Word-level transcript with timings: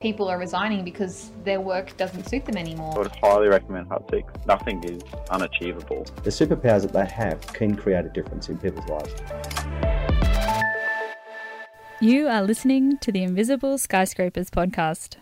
people 0.00 0.28
are 0.28 0.38
resigning 0.38 0.82
because 0.82 1.30
their 1.44 1.60
work 1.60 1.94
doesn't 1.98 2.26
suit 2.26 2.42
them 2.46 2.56
anymore. 2.56 2.94
I 2.94 2.98
would 3.00 3.16
highly 3.16 3.48
recommend 3.48 3.88
Hut 3.88 4.02
6. 4.10 4.32
Nothing 4.46 4.82
is 4.82 5.02
unachievable. 5.28 6.06
The 6.24 6.30
superpowers 6.30 6.80
that 6.80 6.94
they 6.94 7.04
have 7.04 7.46
can 7.48 7.76
create 7.76 8.06
a 8.06 8.08
difference 8.08 8.48
in 8.48 8.56
people's 8.56 8.88
lives. 8.88 9.14
You 12.00 12.28
are 12.28 12.40
listening 12.40 12.96
to 12.96 13.12
the 13.12 13.22
Invisible 13.22 13.76
Skyscrapers 13.76 14.48
podcast. 14.48 15.16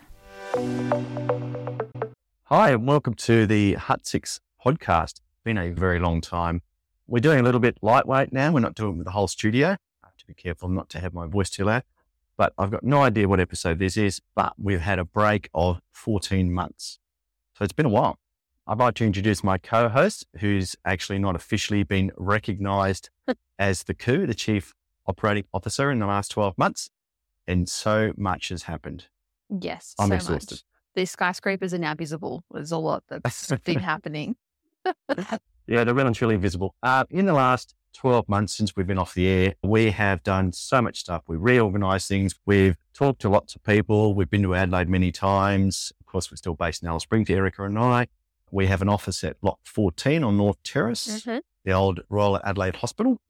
Hi, 2.44 2.70
and 2.70 2.86
welcome 2.86 3.14
to 3.14 3.46
the 3.46 3.74
Hut 3.74 4.06
Six 4.06 4.38
podcast. 4.64 5.22
Been 5.42 5.58
a 5.58 5.70
very 5.70 5.98
long 5.98 6.20
time. 6.20 6.62
We're 7.08 7.18
doing 7.18 7.40
a 7.40 7.42
little 7.42 7.58
bit 7.58 7.78
lightweight 7.82 8.32
now. 8.32 8.52
We're 8.52 8.60
not 8.60 8.76
doing 8.76 8.94
it 8.94 8.98
with 8.98 9.06
the 9.06 9.10
whole 9.10 9.26
studio. 9.26 9.70
I 9.70 10.06
have 10.06 10.16
to 10.18 10.26
be 10.28 10.34
careful 10.34 10.68
not 10.68 10.88
to 10.90 11.00
have 11.00 11.12
my 11.12 11.26
voice 11.26 11.50
too 11.50 11.64
loud. 11.64 11.82
But 12.38 12.54
I've 12.56 12.70
got 12.70 12.84
no 12.84 13.02
idea 13.02 13.28
what 13.28 13.40
episode 13.40 13.78
this 13.80 13.96
is, 13.96 14.22
but 14.34 14.54
we've 14.56 14.80
had 14.80 14.98
a 14.98 15.04
break 15.04 15.50
of 15.52 15.80
14 15.92 16.50
months. 16.50 16.98
So 17.54 17.64
it's 17.64 17.72
been 17.72 17.84
a 17.84 17.90
while. 17.90 18.18
I'd 18.66 18.78
like 18.78 18.94
to 18.94 19.04
introduce 19.04 19.42
my 19.42 19.58
co-host, 19.58 20.26
who's 20.38 20.76
actually 20.84 21.18
not 21.18 21.34
officially 21.34 21.82
been 21.82 22.12
recognized 22.16 23.10
as 23.58 23.82
the 23.82 23.94
COO, 23.94 24.26
the 24.26 24.34
Chief 24.34 24.72
Operating 25.06 25.44
Officer 25.52 25.90
in 25.90 25.98
the 25.98 26.06
last 26.06 26.30
12 26.30 26.56
months. 26.56 26.90
And 27.46 27.68
so 27.68 28.12
much 28.16 28.50
has 28.50 28.64
happened. 28.64 29.06
Yes, 29.50 29.94
I'm 29.98 30.08
so 30.08 30.14
exhausted. 30.14 30.54
much. 30.54 30.64
The 30.94 31.06
skyscrapers 31.06 31.74
are 31.74 31.78
now 31.78 31.94
visible. 31.94 32.44
There's 32.52 32.72
a 32.72 32.78
lot 32.78 33.02
that's 33.08 33.50
been 33.64 33.80
happening. 33.80 34.36
Yeah, 35.68 35.84
they're 35.84 35.94
well 35.94 36.06
and 36.06 36.16
truly 36.16 36.36
visible. 36.36 36.74
Uh, 36.82 37.04
in 37.10 37.26
the 37.26 37.34
last 37.34 37.74
12 37.98 38.28
months 38.28 38.54
since 38.54 38.76
we've 38.76 38.86
been 38.86 38.96
off 38.98 39.12
the 39.14 39.26
air, 39.26 39.54
we 39.62 39.90
have 39.90 40.22
done 40.22 40.52
so 40.52 40.80
much 40.80 41.00
stuff. 41.00 41.24
We 41.26 41.36
reorganized 41.36 42.06
things. 42.06 42.32
We've 42.46 42.76
talked 42.94 43.20
to 43.22 43.28
lots 43.28 43.56
of 43.56 43.64
people. 43.64 44.14
We've 44.14 44.30
been 44.30 44.42
to 44.44 44.54
Adelaide 44.54 44.88
many 44.88 45.10
times. 45.10 45.92
Of 46.00 46.06
course, 46.06 46.30
we're 46.30 46.36
still 46.36 46.54
based 46.54 46.80
in 46.82 46.88
Alice 46.88 47.02
Springs, 47.02 47.28
Erika 47.28 47.64
and 47.64 47.76
I. 47.76 48.06
We 48.52 48.66
have 48.68 48.82
an 48.82 48.88
office 48.88 49.24
at 49.24 49.36
Lot 49.42 49.58
14 49.64 50.22
on 50.22 50.36
North 50.36 50.62
Terrace, 50.62 51.24
Mhm. 51.24 51.40
the 51.64 51.72
old 51.72 52.00
Royal 52.08 52.40
Adelaide 52.44 52.76
Hospital 52.76 53.20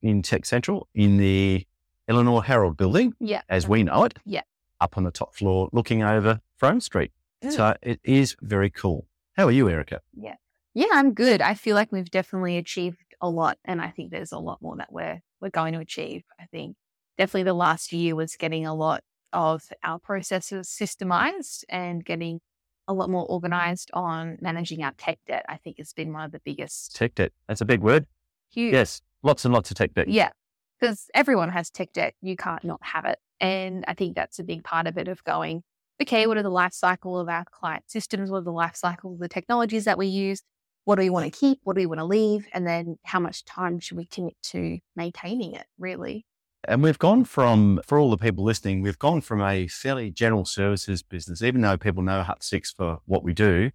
in 0.00 0.22
Tech 0.22 0.46
Central, 0.46 0.88
in 0.94 1.18
the 1.18 1.66
Eleanor 2.08 2.42
Harrald 2.44 2.78
building, 2.78 3.12
Yeah. 3.20 3.42
as 3.50 3.68
we 3.68 3.82
know 3.82 4.04
it. 4.04 4.14
Yeah. 4.24 4.42
Up 4.80 4.96
on 4.96 5.04
the 5.04 5.10
top 5.10 5.34
floor, 5.34 5.68
looking 5.72 6.02
over 6.02 6.40
Frome 6.56 6.80
Street. 6.80 7.12
Mm. 7.42 7.52
So 7.52 7.76
it 7.82 8.00
is 8.02 8.36
very 8.40 8.70
cool. 8.70 9.06
How 9.36 9.44
are 9.48 9.52
you, 9.52 9.68
Erika? 9.68 10.00
Yeah. 10.14 10.36
Yeah, 10.72 10.88
I'm 10.92 11.12
good. 11.12 11.42
I 11.42 11.52
feel 11.54 11.74
like 11.76 11.92
we've 11.92 12.10
definitely 12.10 12.56
achieved 12.56 13.04
a 13.24 13.30
lot, 13.30 13.56
and 13.64 13.80
I 13.80 13.88
think 13.88 14.10
there's 14.10 14.32
a 14.32 14.38
lot 14.38 14.60
more 14.60 14.76
that 14.76 14.92
we're 14.92 15.20
we're 15.40 15.50
going 15.50 15.72
to 15.72 15.80
achieve. 15.80 16.22
I 16.38 16.44
think 16.44 16.76
definitely 17.16 17.44
the 17.44 17.54
last 17.54 17.92
year 17.92 18.14
was 18.14 18.36
getting 18.36 18.66
a 18.66 18.74
lot 18.74 19.02
of 19.32 19.62
our 19.82 19.98
processes 19.98 20.68
systemized 20.68 21.64
and 21.70 22.04
getting 22.04 22.40
a 22.86 22.92
lot 22.92 23.08
more 23.08 23.24
organized 23.26 23.90
on 23.94 24.36
managing 24.42 24.82
our 24.82 24.92
tech 24.98 25.18
debt. 25.26 25.46
I 25.48 25.56
think 25.56 25.78
has 25.78 25.94
been 25.94 26.12
one 26.12 26.26
of 26.26 26.32
the 26.32 26.40
biggest. 26.44 26.94
Tech 26.94 27.14
debt. 27.14 27.32
That's 27.48 27.62
a 27.62 27.64
big 27.64 27.80
word. 27.80 28.06
huge 28.52 28.74
Yes, 28.74 29.00
lots 29.22 29.46
and 29.46 29.54
lots 29.54 29.70
of 29.70 29.78
tech 29.78 29.94
debt. 29.94 30.08
Yeah, 30.08 30.30
because 30.78 31.08
everyone 31.14 31.48
has 31.48 31.70
tech 31.70 31.94
debt. 31.94 32.14
You 32.20 32.36
can't 32.36 32.62
not 32.62 32.80
have 32.82 33.06
it. 33.06 33.18
And 33.40 33.86
I 33.88 33.94
think 33.94 34.14
that's 34.14 34.38
a 34.38 34.44
big 34.44 34.64
part 34.64 34.86
of 34.86 34.98
it 34.98 35.08
of 35.08 35.24
going, 35.24 35.62
okay, 36.00 36.26
what 36.26 36.36
are 36.36 36.42
the 36.42 36.50
life 36.50 36.74
cycle 36.74 37.18
of 37.18 37.30
our 37.30 37.46
client 37.50 37.84
systems? 37.86 38.30
What 38.30 38.38
are 38.38 38.44
the 38.44 38.52
life 38.52 38.76
cycle 38.76 39.14
of 39.14 39.18
the 39.18 39.28
technologies 39.28 39.86
that 39.86 39.96
we 39.96 40.08
use? 40.08 40.42
What 40.84 40.96
do 40.96 41.02
we 41.02 41.10
want 41.10 41.32
to 41.32 41.38
keep? 41.38 41.60
What 41.64 41.76
do 41.76 41.80
we 41.80 41.86
want 41.86 42.00
to 42.00 42.04
leave? 42.04 42.46
And 42.52 42.66
then 42.66 42.98
how 43.04 43.20
much 43.20 43.44
time 43.44 43.80
should 43.80 43.96
we 43.96 44.06
commit 44.06 44.36
to 44.44 44.78
maintaining 44.96 45.54
it, 45.54 45.66
really? 45.78 46.26
And 46.66 46.82
we've 46.82 46.98
gone 46.98 47.24
from, 47.24 47.80
for 47.84 47.98
all 47.98 48.10
the 48.10 48.16
people 48.16 48.44
listening, 48.44 48.80
we've 48.80 48.98
gone 48.98 49.20
from 49.20 49.42
a 49.42 49.66
fairly 49.66 50.10
general 50.10 50.44
services 50.44 51.02
business, 51.02 51.42
even 51.42 51.60
though 51.60 51.76
people 51.76 52.02
know 52.02 52.22
Hut 52.22 52.42
Six 52.42 52.72
for 52.72 52.98
what 53.06 53.22
we 53.22 53.32
do, 53.34 53.70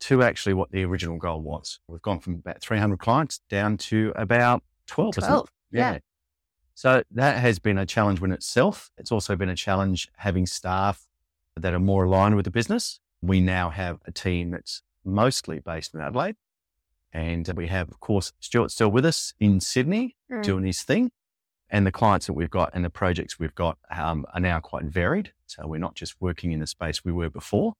to 0.00 0.22
actually 0.22 0.54
what 0.54 0.70
the 0.70 0.84
original 0.84 1.18
goal 1.18 1.40
was. 1.40 1.78
We've 1.88 2.02
gone 2.02 2.20
from 2.20 2.34
about 2.34 2.60
300 2.60 2.98
clients 2.98 3.40
down 3.48 3.76
to 3.78 4.12
about 4.16 4.62
12. 4.86 5.18
isn't 5.18 5.24
it? 5.24 5.28
12. 5.28 5.52
Yeah. 5.72 5.98
So 6.74 7.02
that 7.12 7.38
has 7.38 7.58
been 7.58 7.78
a 7.78 7.86
challenge 7.86 8.22
in 8.22 8.32
itself. 8.32 8.90
It's 8.98 9.12
also 9.12 9.36
been 9.36 9.50
a 9.50 9.56
challenge 9.56 10.08
having 10.16 10.46
staff 10.46 11.06
that 11.56 11.74
are 11.74 11.78
more 11.78 12.04
aligned 12.04 12.36
with 12.36 12.46
the 12.46 12.50
business. 12.50 12.98
We 13.20 13.40
now 13.40 13.70
have 13.70 14.00
a 14.06 14.10
team 14.10 14.50
that's 14.50 14.82
mostly 15.04 15.60
based 15.60 15.94
in 15.94 16.00
Adelaide. 16.00 16.36
And 17.12 17.46
we 17.56 17.66
have, 17.68 17.90
of 17.90 18.00
course, 18.00 18.32
Stuart 18.40 18.70
still 18.70 18.90
with 18.90 19.04
us 19.04 19.34
in 19.38 19.60
Sydney 19.60 20.16
Mm. 20.30 20.42
doing 20.42 20.64
his 20.64 20.82
thing. 20.82 21.10
And 21.68 21.86
the 21.86 21.92
clients 21.92 22.26
that 22.26 22.34
we've 22.34 22.50
got 22.50 22.70
and 22.74 22.84
the 22.84 22.90
projects 22.90 23.38
we've 23.38 23.54
got 23.54 23.78
um, 23.90 24.26
are 24.34 24.40
now 24.40 24.60
quite 24.60 24.84
varied. 24.84 25.32
So 25.46 25.66
we're 25.66 25.78
not 25.78 25.94
just 25.94 26.20
working 26.20 26.52
in 26.52 26.60
the 26.60 26.66
space 26.66 27.04
we 27.04 27.12
were 27.12 27.30
before. 27.30 27.74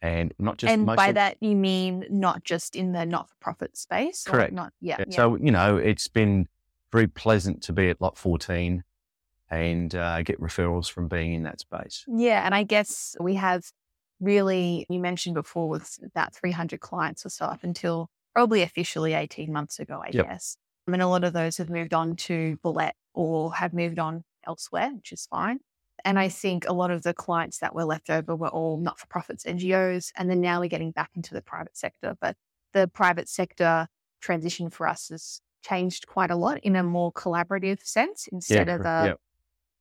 And 0.00 0.32
not 0.38 0.58
just 0.58 0.72
and 0.72 0.86
by 0.86 1.10
that, 1.10 1.36
you 1.40 1.56
mean 1.56 2.04
not 2.08 2.44
just 2.44 2.76
in 2.76 2.92
the 2.92 3.04
not 3.04 3.28
for 3.28 3.34
profit 3.40 3.76
space? 3.76 4.22
Correct. 4.22 4.52
Not, 4.52 4.72
yeah. 4.80 4.96
Yeah, 5.00 5.04
yeah. 5.08 5.16
So, 5.16 5.36
you 5.36 5.50
know, 5.50 5.76
it's 5.76 6.06
been 6.06 6.46
very 6.92 7.08
pleasant 7.08 7.62
to 7.64 7.72
be 7.72 7.88
at 7.90 8.00
lot 8.00 8.16
14 8.16 8.84
and 9.50 9.94
uh, 9.94 10.22
get 10.22 10.40
referrals 10.40 10.88
from 10.88 11.08
being 11.08 11.32
in 11.34 11.42
that 11.44 11.58
space. 11.60 12.04
Yeah, 12.06 12.44
and 12.44 12.54
I 12.54 12.62
guess 12.62 13.16
we 13.18 13.34
have 13.34 13.64
really, 14.20 14.86
you 14.88 15.00
mentioned 15.00 15.34
before, 15.34 15.68
with 15.68 15.98
about 16.04 16.34
300 16.34 16.78
clients 16.80 17.26
or 17.26 17.30
so 17.30 17.46
up 17.46 17.64
until 17.64 18.10
probably 18.38 18.62
officially 18.62 19.14
18 19.14 19.52
months 19.52 19.80
ago, 19.80 20.00
I 20.00 20.10
Yep. 20.12 20.26
guess. 20.26 20.56
I 20.86 20.92
mean, 20.92 21.00
a 21.00 21.10
lot 21.10 21.24
of 21.24 21.32
those 21.32 21.56
have 21.56 21.68
moved 21.68 21.92
on 21.92 22.14
to 22.28 22.56
Bullet 22.62 22.94
or 23.12 23.52
have 23.54 23.72
moved 23.74 23.98
on 23.98 24.22
elsewhere, 24.46 24.92
which 24.94 25.10
is 25.10 25.26
fine. 25.26 25.58
And 26.04 26.20
I 26.20 26.28
think 26.28 26.64
a 26.64 26.72
lot 26.72 26.92
of 26.92 27.02
the 27.02 27.12
clients 27.12 27.58
that 27.58 27.74
were 27.74 27.84
left 27.84 28.08
over 28.10 28.36
were 28.36 28.46
all 28.48 28.78
not 28.78 29.00
for 29.00 29.08
profits, 29.08 29.44
NGOs, 29.44 30.12
and 30.16 30.30
then 30.30 30.40
now 30.40 30.60
we're 30.60 30.68
getting 30.68 30.92
back 30.92 31.10
into 31.16 31.34
the 31.34 31.42
private 31.42 31.76
sector. 31.76 32.16
But 32.20 32.36
the 32.74 32.86
private 32.86 33.28
sector 33.28 33.88
transition 34.20 34.70
for 34.70 34.86
us 34.86 35.08
has 35.08 35.40
changed 35.64 36.06
quite 36.06 36.30
a 36.30 36.36
lot 36.36 36.60
in 36.60 36.76
a 36.76 36.84
more 36.84 37.12
collaborative 37.12 37.84
sense 37.84 38.28
instead 38.28 38.68
of 38.68 38.82
correct. 38.82 38.86
a 38.86 39.06
Yeah. 39.08 39.14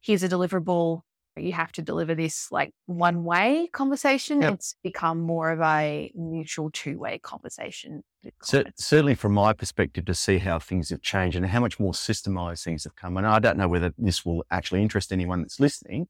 here's 0.02 0.24
a 0.24 0.30
deliverable 0.30 1.04
you 1.38 1.54
have 1.54 1.72
to 1.72 1.82
deliver 1.82 2.16
this 2.16 2.52
like 2.52 2.72
one 2.86 3.24
way 3.24 3.70
conversation 3.74 4.42
Yep. 4.42 4.54
it's 4.56 4.76
become 4.84 5.22
more 5.22 5.52
of 5.52 5.62
a 5.62 6.12
mutual 6.16 6.70
two 6.72 6.98
way 7.00 7.20
conversation 7.20 8.04
So, 8.44 8.64
certainly 8.78 9.16
from 9.16 9.34
my 9.34 9.54
perspective, 9.54 10.06
to 10.06 10.14
see 10.14 10.40
how 10.40 10.60
things 10.60 10.90
have 10.90 11.02
changed 11.02 11.38
and 11.38 11.46
how 11.46 11.60
much 11.62 11.80
more 11.80 11.94
systemized 11.94 12.64
things 12.64 12.84
have 12.84 12.96
come. 12.96 13.16
And 13.18 13.26
I 13.26 13.40
don't 13.40 13.58
know 13.58 13.68
whether 13.70 13.94
this 13.98 14.26
will 14.26 14.44
actually 14.52 14.82
interest 14.82 15.12
anyone 15.14 15.42
that's 15.42 15.60
listening, 15.60 16.08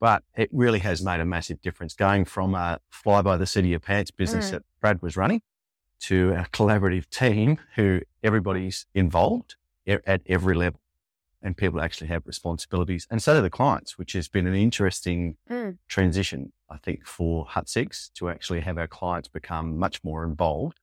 but 0.00 0.22
it 0.36 0.48
really 0.52 0.78
has 0.80 1.02
made 1.02 1.20
a 1.20 1.24
massive 1.24 1.60
difference 1.60 1.94
going 1.94 2.24
from 2.24 2.54
a 2.54 2.78
fly 2.90 3.22
by 3.22 3.36
the 3.36 3.46
seat 3.46 3.60
of 3.60 3.66
your 3.66 3.80
pants 3.80 4.10
business 4.10 4.48
Mm. 4.48 4.50
that 4.52 4.62
Brad 4.80 5.02
was 5.02 5.16
running 5.16 5.42
to 6.00 6.30
a 6.32 6.46
collaborative 6.52 7.08
team 7.10 7.58
who 7.76 8.00
everybody's 8.22 8.86
involved 8.94 9.56
at 9.86 10.22
every 10.26 10.54
level 10.54 10.80
and 11.42 11.56
people 11.56 11.80
actually 11.80 12.08
have 12.08 12.22
responsibilities. 12.26 13.06
And 13.10 13.22
so 13.22 13.34
do 13.34 13.42
the 13.42 13.50
clients, 13.50 13.96
which 13.98 14.12
has 14.12 14.28
been 14.28 14.46
an 14.46 14.54
interesting 14.54 15.36
Mm. 15.50 15.78
transition, 15.88 16.52
I 16.68 16.76
think, 16.78 17.06
for 17.06 17.46
Hut 17.46 17.68
Six 17.68 18.10
to 18.16 18.28
actually 18.28 18.60
have 18.60 18.78
our 18.78 18.86
clients 18.88 19.28
become 19.28 19.78
much 19.78 20.02
more 20.04 20.24
involved 20.24 20.80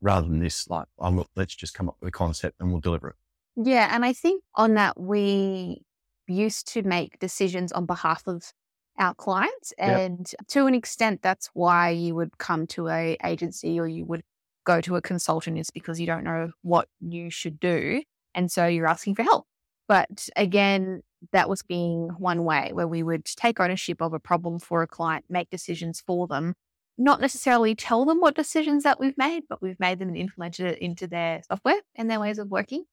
rather 0.00 0.26
than 0.28 0.40
this, 0.40 0.68
like, 0.68 0.86
oh, 0.98 1.10
look, 1.10 1.28
let's 1.36 1.54
just 1.54 1.74
come 1.74 1.88
up 1.88 1.96
with 2.00 2.08
a 2.08 2.12
concept 2.12 2.56
and 2.60 2.70
we'll 2.70 2.80
deliver 2.80 3.08
it. 3.10 3.16
yeah 3.56 3.94
and 3.94 4.04
i 4.04 4.12
think 4.12 4.42
on 4.54 4.74
that 4.74 4.98
we 4.98 5.82
used 6.28 6.66
to 6.72 6.82
make 6.82 7.18
decisions 7.18 7.72
on 7.72 7.84
behalf 7.84 8.22
of 8.26 8.52
our 8.98 9.14
clients 9.14 9.72
Yep. 9.78 9.98
and 10.00 10.34
to 10.48 10.66
an 10.66 10.74
extent 10.74 11.20
that's 11.22 11.50
why 11.52 11.90
you 11.90 12.14
would 12.14 12.38
come 12.38 12.66
to 12.68 12.88
a 12.88 13.16
agency 13.24 13.78
or 13.80 13.88
you 13.88 14.04
would 14.04 14.22
go 14.64 14.80
to 14.80 14.94
a 14.96 15.02
consultant 15.02 15.58
is 15.58 15.70
because 15.70 15.98
you 16.00 16.06
don't 16.06 16.22
know 16.24 16.52
what 16.62 16.88
you 17.00 17.28
should 17.30 17.58
do 17.58 18.02
and 18.34 18.50
so 18.52 18.66
you're 18.66 18.86
asking 18.86 19.16
for 19.16 19.24
help 19.24 19.46
but 19.90 20.28
again 20.36 21.02
that 21.32 21.48
was 21.48 21.64
being 21.64 22.10
one 22.16 22.44
way 22.44 22.70
where 22.72 22.86
we 22.86 23.02
would 23.02 23.24
take 23.24 23.58
ownership 23.58 24.00
of 24.00 24.12
a 24.12 24.20
problem 24.20 24.60
for 24.60 24.82
a 24.82 24.86
client 24.86 25.24
make 25.28 25.50
decisions 25.50 26.00
for 26.00 26.28
them. 26.28 26.54
Not 26.96 27.20
necessarily 27.20 27.74
tell 27.74 28.04
them 28.04 28.20
what 28.20 28.36
decisions 28.36 28.84
that 28.84 29.00
we've 29.00 29.18
made 29.18 29.42
but 29.48 29.60
we've 29.60 29.80
made 29.80 29.98
them 29.98 30.06
and 30.06 30.16
implemented 30.16 30.66
it 30.66 30.78
into 30.78 31.08
their 31.08 31.42
software 31.42 31.80
and 31.96 32.08
their 32.08 32.20
ways 32.20 32.38
of 32.38 32.52
working. 32.52 32.84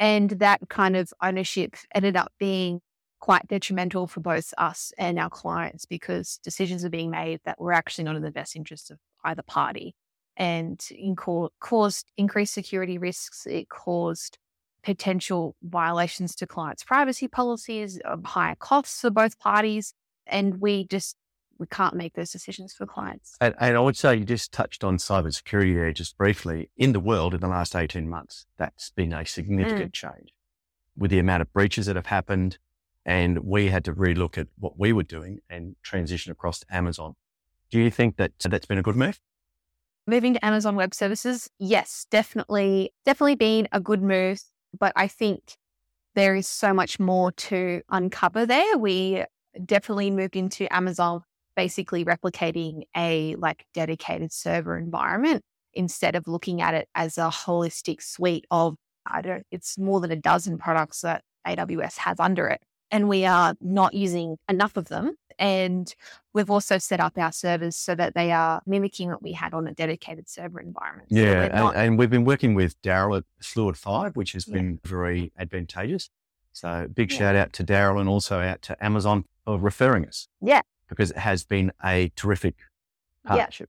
And 0.00 0.30
that 0.30 0.60
kind 0.70 0.96
of 0.96 1.12
ownership 1.22 1.76
ended 1.94 2.16
up 2.16 2.32
being 2.38 2.80
quite 3.20 3.46
detrimental 3.48 4.06
for 4.06 4.20
both 4.20 4.54
us 4.56 4.92
and 4.96 5.18
our 5.18 5.30
clients 5.30 5.84
because 5.84 6.38
decisions 6.42 6.86
are 6.86 6.90
being 6.90 7.10
made 7.10 7.40
that 7.44 7.60
were 7.60 7.72
actually 7.74 8.04
not 8.04 8.16
in 8.16 8.22
the 8.22 8.30
best 8.30 8.56
interest 8.56 8.90
of 8.90 8.98
either 9.24 9.42
party. 9.42 9.94
And 10.38 10.78
inco- 10.78 11.50
caused 11.60 12.12
increased 12.16 12.54
security 12.54 12.96
risks. 12.96 13.46
It 13.46 13.68
caused 13.68 14.38
potential 14.86 15.56
violations 15.64 16.36
to 16.36 16.46
clients' 16.46 16.84
privacy 16.84 17.26
policies, 17.26 18.00
um, 18.04 18.22
higher 18.22 18.54
costs 18.54 19.00
for 19.00 19.10
both 19.10 19.36
parties. 19.40 19.92
And 20.28 20.60
we 20.60 20.86
just 20.86 21.16
we 21.58 21.66
can't 21.66 21.94
make 21.94 22.14
those 22.14 22.30
decisions 22.30 22.72
for 22.72 22.86
clients. 22.86 23.36
And, 23.40 23.54
and 23.58 23.76
I 23.76 23.80
would 23.80 23.96
say 23.96 24.14
you 24.14 24.24
just 24.24 24.52
touched 24.52 24.84
on 24.84 24.98
cybersecurity 24.98 25.74
there 25.74 25.92
just 25.92 26.16
briefly. 26.16 26.70
In 26.76 26.92
the 26.92 27.00
world 27.00 27.34
in 27.34 27.40
the 27.40 27.48
last 27.48 27.74
18 27.74 28.08
months, 28.08 28.46
that's 28.58 28.90
been 28.90 29.12
a 29.12 29.26
significant 29.26 29.92
change 29.92 30.34
with 30.96 31.10
the 31.10 31.18
amount 31.18 31.42
of 31.42 31.52
breaches 31.52 31.86
that 31.86 31.96
have 31.96 32.06
happened 32.06 32.58
and 33.04 33.38
we 33.40 33.68
had 33.68 33.84
to 33.86 33.92
relook 33.92 34.38
at 34.38 34.48
what 34.58 34.78
we 34.78 34.92
were 34.92 35.02
doing 35.02 35.40
and 35.48 35.76
transition 35.82 36.30
across 36.30 36.60
to 36.60 36.66
Amazon. 36.70 37.14
Do 37.70 37.80
you 37.80 37.90
think 37.90 38.16
that 38.16 38.32
that's 38.38 38.66
been 38.66 38.78
a 38.78 38.82
good 38.82 38.96
move? 38.96 39.20
Moving 40.06 40.34
to 40.34 40.44
Amazon 40.44 40.76
Web 40.76 40.94
Services, 40.94 41.50
yes, 41.58 42.06
definitely, 42.10 42.92
definitely 43.04 43.34
been 43.34 43.66
a 43.72 43.80
good 43.80 44.02
move. 44.02 44.40
But 44.78 44.92
I 44.96 45.08
think 45.08 45.56
there 46.14 46.34
is 46.34 46.46
so 46.46 46.72
much 46.72 46.98
more 46.98 47.32
to 47.32 47.82
uncover 47.90 48.46
there. 48.46 48.78
We 48.78 49.24
definitely 49.64 50.10
moved 50.10 50.36
into 50.36 50.72
Amazon, 50.74 51.22
basically 51.54 52.04
replicating 52.04 52.82
a 52.96 53.36
like 53.36 53.66
dedicated 53.74 54.32
server 54.32 54.76
environment 54.78 55.42
instead 55.74 56.14
of 56.16 56.26
looking 56.26 56.62
at 56.62 56.74
it 56.74 56.88
as 56.94 57.18
a 57.18 57.28
holistic 57.28 58.02
suite 58.02 58.46
of 58.50 58.76
I 59.06 59.22
don't. 59.22 59.46
It's 59.52 59.78
more 59.78 60.00
than 60.00 60.10
a 60.10 60.16
dozen 60.16 60.58
products 60.58 61.02
that 61.02 61.22
AWS 61.46 61.98
has 61.98 62.18
under 62.18 62.48
it, 62.48 62.60
and 62.90 63.08
we 63.08 63.24
are 63.24 63.54
not 63.60 63.94
using 63.94 64.36
enough 64.48 64.76
of 64.76 64.88
them. 64.88 65.14
And 65.38 65.94
we've 66.32 66.50
also 66.50 66.78
set 66.78 66.98
up 67.00 67.18
our 67.18 67.32
servers 67.32 67.76
so 67.76 67.94
that 67.94 68.14
they 68.14 68.32
are 68.32 68.62
mimicking 68.66 69.10
what 69.10 69.22
we 69.22 69.32
had 69.32 69.52
on 69.54 69.66
a 69.66 69.72
dedicated 69.74 70.28
server 70.28 70.60
environment. 70.60 71.08
Yeah, 71.10 71.24
we're 71.24 71.68
and, 71.70 71.76
and 71.76 71.98
we've 71.98 72.10
been 72.10 72.24
working 72.24 72.54
with 72.54 72.80
Daryl 72.82 73.18
at 73.18 73.24
Fluid 73.40 73.76
Five, 73.76 74.16
which 74.16 74.32
has 74.32 74.48
Yeah. 74.48 74.54
been 74.54 74.80
very 74.84 75.32
advantageous. 75.38 76.08
So 76.52 76.88
big 76.92 77.12
Yeah. 77.12 77.18
shout 77.18 77.36
out 77.36 77.52
to 77.54 77.64
Daryl 77.64 78.00
and 78.00 78.08
also 78.08 78.40
out 78.40 78.62
to 78.62 78.82
Amazon 78.84 79.24
for 79.44 79.58
referring 79.58 80.06
us. 80.06 80.28
Yeah. 80.40 80.62
because 80.88 81.10
it 81.10 81.16
has 81.18 81.42
been 81.44 81.72
a 81.84 82.10
terrific 82.14 82.54
Yeah. 83.24 83.28
partnership. 83.30 83.68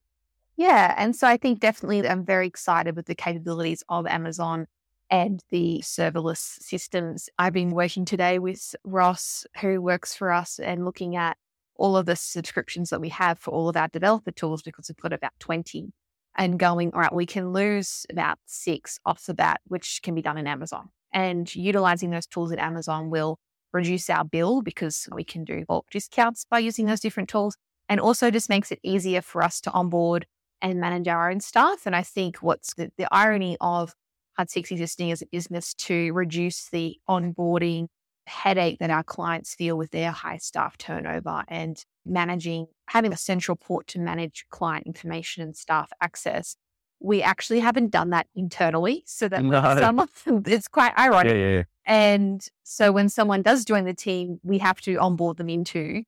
Yeah. 0.56 0.94
And 0.96 1.16
so 1.16 1.26
I 1.26 1.36
think 1.36 1.58
definitely 1.58 2.08
I'm 2.08 2.24
very 2.24 2.46
excited 2.46 2.94
with 2.94 3.06
the 3.06 3.14
capabilities 3.16 3.82
of 3.88 4.06
Amazon 4.06 4.68
and 5.10 5.42
the 5.50 5.80
serverless 5.82 6.60
systems. 6.62 7.28
I've 7.38 7.52
been 7.52 7.70
working 7.70 8.04
today 8.04 8.38
with 8.38 8.76
Ross, 8.84 9.46
who 9.60 9.82
works 9.82 10.14
for 10.14 10.30
us, 10.30 10.58
and 10.60 10.84
looking 10.84 11.16
at 11.16 11.36
all 11.78 11.96
of 11.96 12.06
the 12.06 12.16
subscriptions 12.16 12.90
that 12.90 13.00
we 13.00 13.08
have 13.08 13.38
for 13.38 13.50
all 13.52 13.68
of 13.68 13.76
our 13.76 13.88
developer 13.88 14.30
tools 14.30 14.62
because 14.62 14.88
we've 14.88 14.96
got 14.96 15.12
about 15.12 15.32
20 15.38 15.92
and 16.36 16.58
going, 16.58 16.92
all 16.92 17.00
right, 17.00 17.14
we 17.14 17.26
can 17.26 17.52
lose 17.52 18.04
about 18.10 18.38
six 18.46 18.98
off 19.06 19.24
the 19.24 19.34
bat, 19.34 19.60
which 19.66 20.00
can 20.02 20.14
be 20.14 20.22
done 20.22 20.38
in 20.38 20.46
Amazon. 20.46 20.88
And 21.12 21.52
utilizing 21.54 22.10
those 22.10 22.26
tools 22.26 22.52
at 22.52 22.58
Amazon 22.58 23.10
will 23.10 23.38
reduce 23.72 24.10
our 24.10 24.24
bill 24.24 24.62
because 24.62 25.08
we 25.12 25.24
can 25.24 25.44
do 25.44 25.64
bulk 25.66 25.86
discounts 25.90 26.44
by 26.50 26.58
using 26.58 26.86
those 26.86 27.00
different 27.00 27.28
tools 27.28 27.56
and 27.88 28.00
also 28.00 28.30
just 28.30 28.48
makes 28.48 28.70
it 28.70 28.78
easier 28.82 29.22
for 29.22 29.42
us 29.42 29.60
to 29.62 29.70
onboard 29.72 30.26
and 30.60 30.80
manage 30.80 31.08
our 31.08 31.30
own 31.30 31.40
staff. 31.40 31.86
And 31.86 31.94
I 31.94 32.02
think 32.02 32.38
what's 32.38 32.74
the, 32.74 32.90
the 32.98 33.08
irony 33.12 33.56
of 33.60 33.94
Hut 34.36 34.50
6 34.50 34.70
existing 34.70 35.10
as 35.10 35.22
a 35.22 35.26
business 35.26 35.74
to 35.74 36.12
reduce 36.12 36.68
the 36.70 36.96
onboarding 37.08 37.88
headache 38.28 38.78
that 38.80 38.90
our 38.90 39.02
clients 39.02 39.54
feel 39.54 39.76
with 39.76 39.90
their 39.90 40.10
high 40.10 40.36
staff 40.38 40.76
turnover 40.78 41.44
and 41.48 41.84
managing, 42.06 42.66
having 42.88 43.12
a 43.12 43.16
central 43.16 43.56
port 43.56 43.86
to 43.88 43.98
manage 43.98 44.46
client 44.50 44.86
information 44.86 45.42
and 45.42 45.56
staff 45.56 45.90
access. 46.00 46.56
We 47.00 47.22
actually 47.22 47.60
haven't 47.60 47.90
done 47.90 48.10
that 48.10 48.26
internally. 48.34 49.04
So 49.06 49.28
that 49.28 49.40
some 49.80 49.98
of 50.00 50.10
someone, 50.16 50.42
it's 50.46 50.68
quite 50.68 50.96
ironic. 50.98 51.34
Yeah, 51.34 51.48
yeah. 51.58 51.62
And 51.86 52.46
so 52.64 52.92
when 52.92 53.08
someone 53.08 53.42
does 53.42 53.64
join 53.64 53.84
the 53.84 53.94
team, 53.94 54.40
we 54.42 54.58
have 54.58 54.80
to 54.82 54.96
onboard 54.96 55.36
them 55.36 55.48
into 55.48 56.02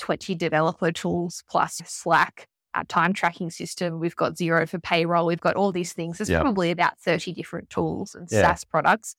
20 0.00 0.34
developer 0.34 0.90
tools 0.92 1.42
plus 1.48 1.80
Slack, 1.86 2.46
our 2.74 2.84
time 2.84 3.12
tracking 3.12 3.50
system. 3.50 4.00
We've 4.00 4.16
got 4.16 4.34
Xero 4.34 4.68
for 4.68 4.78
payroll. 4.80 5.26
We've 5.26 5.40
got 5.40 5.54
all 5.56 5.72
these 5.72 5.92
things. 5.92 6.18
There's 6.18 6.28
Yep. 6.30 6.42
probably 6.42 6.70
about 6.72 6.98
30 6.98 7.32
different 7.32 7.70
tools 7.70 8.14
and 8.14 8.28
Yeah. 8.30 8.42
SaaS 8.42 8.64
products 8.64 9.14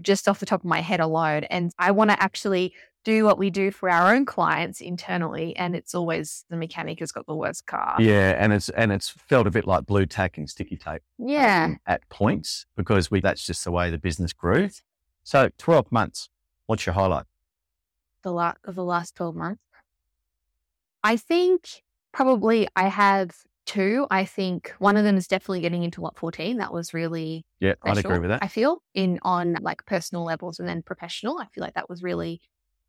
just 0.00 0.28
off 0.28 0.40
the 0.40 0.46
top 0.46 0.60
of 0.60 0.64
my 0.64 0.80
head 0.80 1.00
alone. 1.00 1.44
And 1.44 1.72
I 1.78 1.90
want 1.90 2.10
to 2.10 2.22
actually 2.22 2.74
do 3.04 3.24
what 3.24 3.38
we 3.38 3.50
do 3.50 3.70
for 3.70 3.88
our 3.88 4.12
own 4.14 4.24
clients 4.26 4.80
internally. 4.80 5.56
And 5.56 5.76
it's 5.76 5.94
always 5.94 6.44
the 6.50 6.56
mechanic 6.56 6.98
has 7.00 7.12
got 7.12 7.26
the 7.26 7.36
worst 7.36 7.66
car. 7.66 7.96
Yeah, 8.00 8.34
and 8.38 8.52
it's 8.52 8.68
and 8.70 8.90
it's 8.92 9.08
felt 9.08 9.46
a 9.46 9.50
bit 9.50 9.66
like 9.66 9.86
Blu 9.86 10.06
Tack 10.06 10.38
and 10.38 10.50
sticky 10.50 10.76
tape 10.76 11.02
Yeah. 11.18 11.66
Um, 11.66 11.78
at 11.86 12.08
points 12.08 12.66
because 12.76 13.10
we 13.10 13.20
that's 13.20 13.46
just 13.46 13.64
the 13.64 13.70
way 13.70 13.90
the 13.90 13.98
business 13.98 14.32
grew. 14.32 14.70
So 15.22 15.50
twelve 15.58 15.90
months. 15.92 16.28
What's 16.66 16.84
your 16.84 16.94
highlight? 16.94 17.26
the 18.26 18.32
lot 18.32 18.58
of 18.64 18.74
the 18.74 18.82
last 18.82 19.14
12 19.14 19.36
months? 19.36 19.62
I 21.04 21.16
think 21.16 21.84
probably 22.12 22.66
I 22.74 22.88
have 22.88 23.36
two. 23.66 24.06
I 24.10 24.24
think 24.24 24.72
one 24.78 24.96
of 24.96 25.04
them 25.04 25.16
is 25.16 25.26
definitely 25.26 25.60
getting 25.60 25.82
into 25.82 26.00
Lot 26.00 26.16
14. 26.16 26.58
That 26.58 26.72
was 26.72 26.94
really 26.94 27.44
Yeah, 27.60 27.74
I'd 27.82 27.98
agree 27.98 28.18
with 28.18 28.30
that. 28.30 28.42
I 28.42 28.48
feel 28.48 28.82
in 28.94 29.18
on 29.22 29.56
like 29.60 29.84
personal 29.84 30.24
levels 30.24 30.58
and 30.58 30.68
then 30.68 30.82
professional. 30.82 31.38
I 31.38 31.46
feel 31.46 31.62
like 31.62 31.74
that 31.74 31.90
was 31.90 32.02
really 32.02 32.40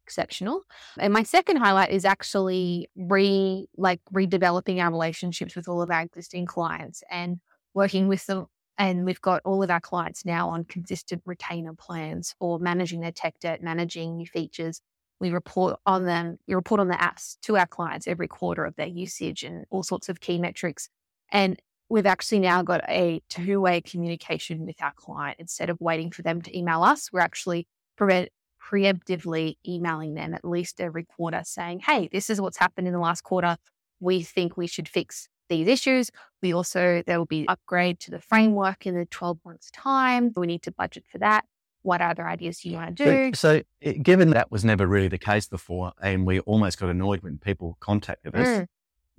exceptional. 0.03 0.63
And 0.97 1.11
my 1.11 1.23
second 1.23 1.57
highlight 1.57 1.91
is 1.91 2.05
actually 2.05 2.89
re 2.95 3.67
like 3.75 3.99
redeveloping 4.13 4.81
our 4.81 4.89
relationships 4.89 5.55
with 5.55 5.67
all 5.67 5.81
of 5.81 5.91
our 5.91 6.01
existing 6.01 6.45
clients 6.45 7.03
and 7.11 7.39
working 7.73 8.07
with 8.07 8.25
them. 8.25 8.47
And 8.77 9.05
we've 9.05 9.21
got 9.21 9.41
all 9.43 9.63
of 9.63 9.71
our 9.71 9.81
clients 9.81 10.23
now 10.23 10.49
on 10.49 10.63
consistent 10.63 11.23
retainer 11.25 11.73
plans 11.73 12.35
for 12.39 12.59
managing 12.59 13.01
their 13.01 13.11
tech 13.11 13.39
debt, 13.39 13.61
managing 13.61 14.17
new 14.17 14.27
features. 14.27 14.81
We 15.19 15.31
report 15.31 15.79
on 15.85 16.05
them, 16.05 16.37
we 16.47 16.53
report 16.53 16.79
on 16.79 16.87
the 16.87 16.95
apps 16.95 17.37
to 17.43 17.57
our 17.57 17.65
clients 17.65 18.07
every 18.07 18.27
quarter 18.27 18.65
of 18.65 18.75
their 18.75 18.87
usage 18.87 19.43
and 19.43 19.65
all 19.69 19.83
sorts 19.83 20.09
of 20.09 20.19
key 20.19 20.37
metrics. 20.37 20.89
And 21.31 21.59
we've 21.89 22.05
actually 22.05 22.39
now 22.39 22.61
got 22.61 22.83
a 22.87 23.21
two 23.29 23.61
way 23.61 23.81
communication 23.81 24.65
with 24.65 24.81
our 24.81 24.93
client. 24.95 25.37
Instead 25.39 25.69
of 25.69 25.77
waiting 25.79 26.11
for 26.11 26.21
them 26.21 26.41
to 26.43 26.57
email 26.57 26.83
us, 26.83 27.11
we're 27.11 27.19
actually 27.19 27.67
pre- 27.95 28.29
preemptively 28.61 29.57
emailing 29.67 30.13
them 30.13 30.33
at 30.33 30.45
least 30.45 30.81
every 30.81 31.03
quarter 31.03 31.41
saying, 31.43 31.79
hey, 31.79 32.09
this 32.11 32.29
is 32.29 32.41
what's 32.41 32.57
happened 32.57 32.87
in 32.87 32.93
the 32.93 32.99
last 32.99 33.23
quarter. 33.23 33.57
We 33.99 34.21
think 34.21 34.57
we 34.57 34.67
should 34.67 34.87
fix 34.87 35.29
these 35.49 35.67
issues. 35.67 36.11
We 36.41 36.53
also, 36.53 37.01
there 37.07 37.17
will 37.17 37.25
be 37.25 37.47
upgrade 37.47 37.99
to 38.01 38.11
the 38.11 38.19
framework 38.19 38.85
in 38.85 38.95
the 38.95 39.05
12 39.05 39.39
months 39.45 39.71
time. 39.71 40.33
We 40.35 40.47
need 40.47 40.63
to 40.63 40.71
budget 40.71 41.05
for 41.09 41.17
that. 41.19 41.45
What 41.87 42.01
other 42.01 42.27
ideas 42.27 42.59
do 42.59 42.69
you 42.69 42.75
want 42.75 42.97
to 42.97 43.03
do? 43.05 43.35
So, 43.35 43.59
so 43.59 43.61
eh, 43.81 43.93
given 43.93 44.31
that 44.31 44.51
was 44.51 44.65
never 44.65 44.85
really 44.85 45.07
the 45.07 45.17
case 45.17 45.47
before, 45.47 45.93
and 46.01 46.25
we 46.25 46.41
almost 46.41 46.79
got 46.79 46.89
annoyed 46.89 47.21
when 47.23 47.37
people 47.37 47.77
contacted 47.79 48.35
us, 48.35 48.47
Mm. 48.47 48.67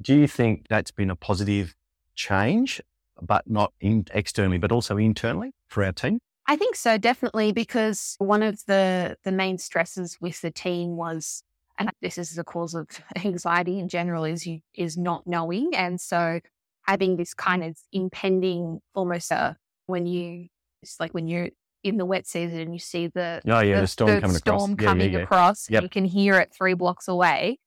do 0.03 0.15
you 0.15 0.27
think 0.29 0.67
that's 0.69 0.91
been 0.91 1.11
a 1.11 1.17
positive 1.17 1.75
change, 2.15 2.83
but 3.33 3.49
not 3.49 3.73
in, 3.81 4.05
externally, 4.13 4.59
but 4.59 4.71
also 4.71 4.99
internally 4.99 5.53
for 5.69 5.83
our 5.83 5.93
team? 5.93 6.19
I 6.47 6.57
think 6.57 6.77
so, 6.77 6.99
definitely, 6.99 7.53
because 7.53 8.17
one 8.19 8.43
of 8.43 8.55
the 8.67 9.17
the 9.25 9.33
main 9.33 9.57
stresses 9.59 10.19
with 10.21 10.41
the 10.43 10.51
team 10.51 10.97
was, 10.97 11.43
and 11.79 11.91
this 12.03 12.19
is 12.19 12.35
the 12.35 12.45
cause 12.45 12.75
of 12.75 12.87
anxiety 13.25 13.79
in 13.79 13.89
general, 13.89 14.25
is 14.25 14.47
you 14.47 14.61
is 14.75 14.99
not 14.99 15.27
knowing, 15.27 15.75
and 15.75 16.01
so 16.01 16.41
having 16.87 17.17
this 17.17 17.33
kind 17.35 17.65
of 17.65 17.79
impending, 17.93 18.81
almost 18.95 19.33
uh, 19.33 19.55
when 19.87 20.05
you 20.07 20.49
it's 20.83 21.01
like 21.01 21.13
when 21.13 21.27
you're 21.27 21.51
in 21.85 21.97
the 21.97 22.05
wet 22.05 22.27
season 22.27 22.59
and 22.59 22.73
you 22.73 22.79
see 22.79 23.07
the 23.07 23.41
Oh 23.47 23.61
yeah, 23.61 23.81
the, 23.81 23.87
storm 23.87 24.21
coming 24.21 24.37
across. 24.37 24.63
storm 24.63 24.77
Yeah, 24.79 24.95
yeah, 24.95 25.05
yeah. 25.05 25.19
across, 25.19 25.71
Yep. 25.71 25.83
you 25.83 25.89
can 25.89 26.05
hear 26.05 26.39
it 26.41 26.53
three 26.53 26.75
blocks 26.75 27.09
away. 27.09 27.59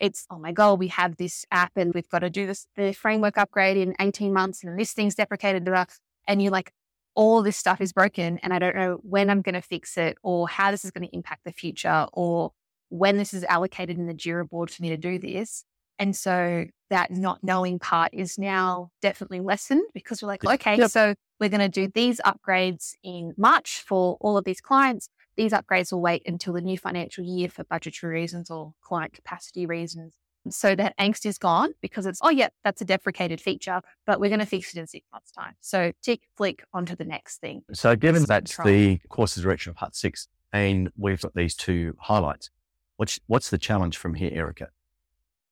It's 0.00 0.26
oh 0.30 0.38
my 0.38 0.52
god, 0.52 0.78
we 0.78 0.88
have 0.88 1.16
this 1.16 1.44
app 1.50 1.72
and 1.76 1.92
we've 1.92 2.08
got 2.08 2.20
to 2.20 2.30
do 2.30 2.46
this 2.46 2.66
the 2.76 2.92
framework 2.92 3.36
upgrade 3.36 3.76
in 3.76 3.94
eighteen 4.00 4.32
months, 4.32 4.62
and 4.62 4.78
this 4.78 4.92
thing's 4.92 5.14
deprecated, 5.16 5.64
blah, 5.64 5.74
blah. 5.74 5.84
and 6.28 6.40
you're 6.40 6.52
like, 6.52 6.72
all 7.16 7.42
this 7.42 7.56
stuff 7.56 7.80
is 7.80 7.92
broken, 7.92 8.38
and 8.44 8.54
I 8.54 8.60
don't 8.60 8.76
know 8.76 9.00
when 9.02 9.28
I'm 9.28 9.42
going 9.42 9.56
to 9.56 9.60
fix 9.60 9.98
it, 9.98 10.16
or 10.22 10.48
how 10.48 10.70
this 10.70 10.84
is 10.84 10.92
going 10.92 11.08
to 11.08 11.14
impact 11.14 11.42
the 11.44 11.52
future, 11.52 12.06
or 12.12 12.52
when 12.90 13.16
this 13.16 13.34
is 13.34 13.42
allocated 13.44 13.98
in 13.98 14.06
the 14.06 14.14
Jira 14.14 14.48
board 14.48 14.70
for 14.70 14.82
me 14.82 14.88
to 14.90 14.96
do 14.96 15.18
this. 15.18 15.64
And 15.98 16.14
so 16.14 16.66
that 16.90 17.10
not 17.10 17.42
knowing 17.42 17.78
part 17.78 18.10
is 18.14 18.38
now 18.38 18.90
definitely 19.02 19.40
lessened 19.40 19.82
because 19.94 20.22
we're 20.22 20.28
like, 20.28 20.44
okay, 20.44 20.76
Yep. 20.78 20.90
so 20.90 21.14
we're 21.40 21.48
going 21.50 21.60
to 21.60 21.68
do 21.68 21.88
these 21.92 22.20
upgrades 22.24 22.92
in 23.02 23.34
March 23.36 23.82
for 23.86 24.16
all 24.20 24.36
of 24.38 24.44
these 24.44 24.60
clients. 24.60 25.08
These 25.36 25.52
upgrades 25.52 25.92
will 25.92 26.00
wait 26.00 26.22
until 26.26 26.52
the 26.54 26.60
new 26.60 26.78
financial 26.78 27.24
year 27.24 27.48
for 27.48 27.64
budgetary 27.64 28.14
reasons 28.14 28.50
or 28.50 28.72
client 28.80 29.12
capacity 29.12 29.66
reasons. 29.66 30.14
So 30.50 30.74
that 30.76 30.96
angst 30.98 31.26
is 31.26 31.36
gone 31.36 31.74
because 31.82 32.06
it's, 32.06 32.20
oh, 32.22 32.30
yeah, 32.30 32.48
that's 32.64 32.80
a 32.80 32.84
deprecated 32.84 33.40
feature, 33.40 33.82
but 34.06 34.18
we're 34.18 34.30
going 34.30 34.40
to 34.40 34.46
fix 34.46 34.74
it 34.74 34.80
in 34.80 34.86
six 34.86 35.06
months' 35.12 35.30
time. 35.30 35.54
So 35.60 35.92
tick, 36.02 36.22
flick 36.36 36.64
onto 36.72 36.96
the 36.96 37.04
next 37.04 37.38
thing. 37.40 37.62
So, 37.74 37.94
given 37.96 38.22
It's 38.22 38.28
that's 38.28 38.56
control. 38.56 38.74
the 38.74 38.98
course 39.10 39.36
of 39.36 39.42
direction 39.42 39.70
of 39.70 39.76
Hut 39.76 39.94
Six, 39.94 40.26
and 40.52 40.90
we've 40.96 41.20
got 41.20 41.34
these 41.34 41.54
two 41.54 41.96
highlights, 42.00 42.48
what's 42.96 43.20
what's 43.26 43.50
the 43.50 43.58
challenge 43.58 43.98
from 43.98 44.14
here, 44.14 44.30
Erika? 44.32 44.68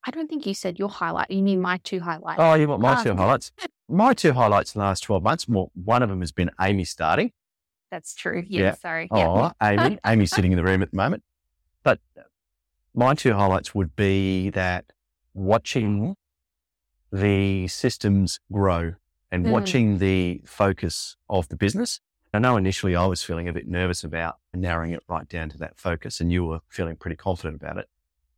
I 0.06 0.10
don't 0.12 0.28
think 0.28 0.46
you 0.46 0.54
said 0.54 0.78
your 0.78 0.88
highlight. 0.88 1.30
You 1.30 1.42
mean 1.42 1.60
my 1.60 1.78
two 1.78 2.00
highlights. 2.00 2.38
Oh, 2.40 2.54
you 2.54 2.68
want 2.68 2.80
my 2.80 2.92
Ah. 2.92 3.02
two 3.02 3.14
highlights? 3.16 3.50
My 3.88 4.14
two 4.14 4.32
highlights 4.32 4.74
in 4.74 4.78
the 4.80 4.84
last 4.84 5.02
twelve 5.02 5.22
months. 5.22 5.48
Well, 5.48 5.70
one 5.74 6.02
of 6.02 6.08
them 6.08 6.20
has 6.20 6.32
been 6.32 6.50
Amy 6.60 6.84
starting. 6.84 7.32
That's 7.90 8.14
true. 8.14 8.44
Yeah, 8.46 8.60
Yeah. 8.62 8.74
sorry. 8.74 9.08
Yeah. 9.12 9.26
Oh, 9.28 9.52
Amy. 9.62 9.98
Amy's 10.06 10.30
sitting 10.32 10.52
in 10.52 10.56
the 10.56 10.64
room 10.64 10.82
at 10.82 10.90
the 10.90 10.96
moment. 10.96 11.22
But 11.82 12.00
my 12.94 13.14
two 13.14 13.32
highlights 13.34 13.74
would 13.74 13.94
be 13.96 14.50
that 14.50 14.86
watching 15.34 16.16
the 17.12 17.68
systems 17.68 18.40
grow 18.52 18.94
and 19.30 19.46
Mm. 19.46 19.50
watching 19.50 19.98
the 19.98 20.42
focus 20.46 21.16
of 21.28 21.48
the 21.48 21.56
business 21.56 22.00
I 22.34 22.38
know 22.38 22.56
initially 22.58 22.94
I 22.94 23.06
was 23.06 23.22
feeling 23.22 23.48
a 23.48 23.52
bit 23.52 23.66
nervous 23.66 24.04
about 24.04 24.36
narrowing 24.52 24.90
it 24.90 25.02
right 25.08 25.26
down 25.26 25.48
to 25.50 25.58
that 25.58 25.78
focus, 25.78 26.20
and 26.20 26.30
you 26.30 26.44
were 26.44 26.60
feeling 26.68 26.94
pretty 26.96 27.16
confident 27.16 27.56
about 27.56 27.78
it. 27.78 27.88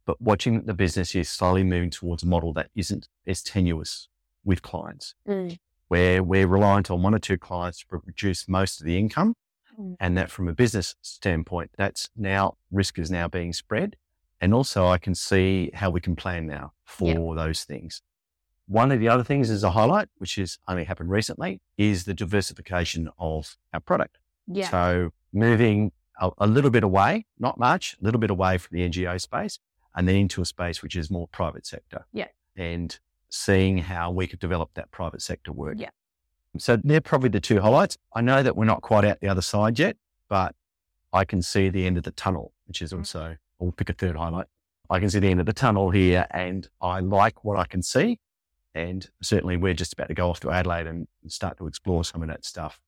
But 0.09 0.23
watching 0.23 0.63
the 0.65 0.73
business 0.73 1.15
is 1.15 1.29
slowly 1.29 1.63
moving 1.63 1.91
towards 1.91 2.23
a 2.23 2.27
model 2.27 2.55
that 2.55 2.71
isn't 2.75 3.09
as 3.27 3.43
tenuous 3.43 4.09
with 4.43 4.63
clients, 4.63 5.15
Mm. 5.29 5.59
where 5.89 6.23
we're 6.23 6.47
reliant 6.47 6.91
on 6.91 7.03
one 7.03 7.15
or 7.15 7.19
two 7.19 7.37
clients 7.37 7.81
to 7.81 7.87
produce 7.89 8.49
most 8.49 8.81
of 8.81 8.87
the 8.87 8.97
income. 8.99 9.35
Mm. 9.79 9.97
And 10.01 10.17
that 10.17 10.31
from 10.31 10.49
a 10.49 10.55
business 10.55 10.95
standpoint, 11.03 11.73
that's 11.77 12.09
now 12.17 12.57
risk 12.71 12.99
is 12.99 13.11
now 13.11 13.29
being 13.29 13.53
spread. 13.53 13.97
And 14.41 14.55
also 14.55 14.87
I 14.87 14.97
can 14.97 15.15
see 15.15 15.71
how 15.75 15.91
we 15.91 16.01
can 16.01 16.17
plan 16.17 16.47
now 16.47 16.73
for 16.87 17.09
Yeah. 17.35 17.35
those 17.45 17.65
things. 17.65 18.01
One 18.67 18.91
of 18.91 19.01
the 19.01 19.11
other 19.11 19.25
things 19.25 19.51
is 19.51 19.63
a 19.63 19.73
highlight, 19.73 20.09
which 20.17 20.37
has 20.37 20.59
only 20.67 20.85
happened 20.85 21.11
recently, 21.11 21.61
is 21.77 22.05
the 22.07 22.15
diversification 22.15 23.11
of 23.19 23.59
our 23.75 23.81
product. 23.81 24.17
Yeah. 24.47 24.71
So 24.71 25.11
moving 25.35 25.93
a, 26.19 26.31
a 26.39 26.47
little 26.47 26.71
bit 26.71 26.83
away, 26.83 27.27
not 27.39 27.59
much, 27.59 27.95
a 28.01 28.05
little 28.07 28.21
bit 28.21 28.31
away 28.31 28.57
from 28.57 28.75
the 28.75 28.89
NGO 28.89 29.19
space 29.21 29.59
and 29.95 30.07
then 30.09 30.17
into 30.17 30.41
a 30.43 30.45
space 30.45 30.83
which 30.83 30.97
is 30.97 31.11
more 31.11 31.29
private 31.29 31.67
sector. 31.67 32.05
Yeah. 32.13 32.29
And 32.57 32.99
seeing 33.31 33.79
how 33.79 34.11
we 34.11 34.27
could 34.27 34.39
develop 34.39 34.71
that 34.75 34.91
private 34.91 35.23
sector 35.23 35.53
work. 35.53 35.77
Yeah. 35.79 35.91
So 36.57 36.79
they're 36.83 37.01
probably 37.01 37.29
the 37.29 37.41
two 37.41 37.61
highlights. 37.61 37.99
I 38.15 38.21
know 38.21 38.43
that 38.43 38.57
we're 38.57 38.65
not 38.65 38.83
quite 38.83 39.05
out 39.05 39.21
the 39.21 39.29
other 39.29 39.43
side 39.43 39.79
yet, 39.79 39.97
but 40.29 40.55
I 41.13 41.25
can 41.25 41.43
see 41.43 41.69
the 41.69 41.87
end 41.87 41.99
of 41.99 42.05
the 42.05 42.11
tunnel, 42.11 42.53
which 42.67 42.83
is 42.83 42.93
also, 42.93 43.37
we'll 43.59 43.73
pick 43.73 43.91
a 43.91 43.93
third 43.93 44.17
highlight. 44.17 44.47
I 44.91 44.99
can 45.01 45.11
see 45.11 45.19
the 45.19 45.29
end 45.29 45.41
of 45.41 45.47
the 45.47 45.53
tunnel 45.53 45.91
here 45.91 46.27
and 46.31 46.67
I 46.81 47.01
like 47.01 47.45
what 47.45 47.59
I 47.59 47.65
can 47.65 47.83
see. 47.83 48.19
And 48.75 49.09
certainly 49.23 49.57
we're 49.57 49.75
just 49.75 49.93
about 49.93 50.09
to 50.09 50.15
go 50.15 50.31
off 50.31 50.41
to 50.41 50.51
Adelaide 50.51 50.87
and 50.87 51.07
start 51.27 51.59
to 51.59 51.67
explore 51.67 52.05
some 52.05 52.23
of 52.23 52.29
that 52.29 52.45
stuff 52.45 52.81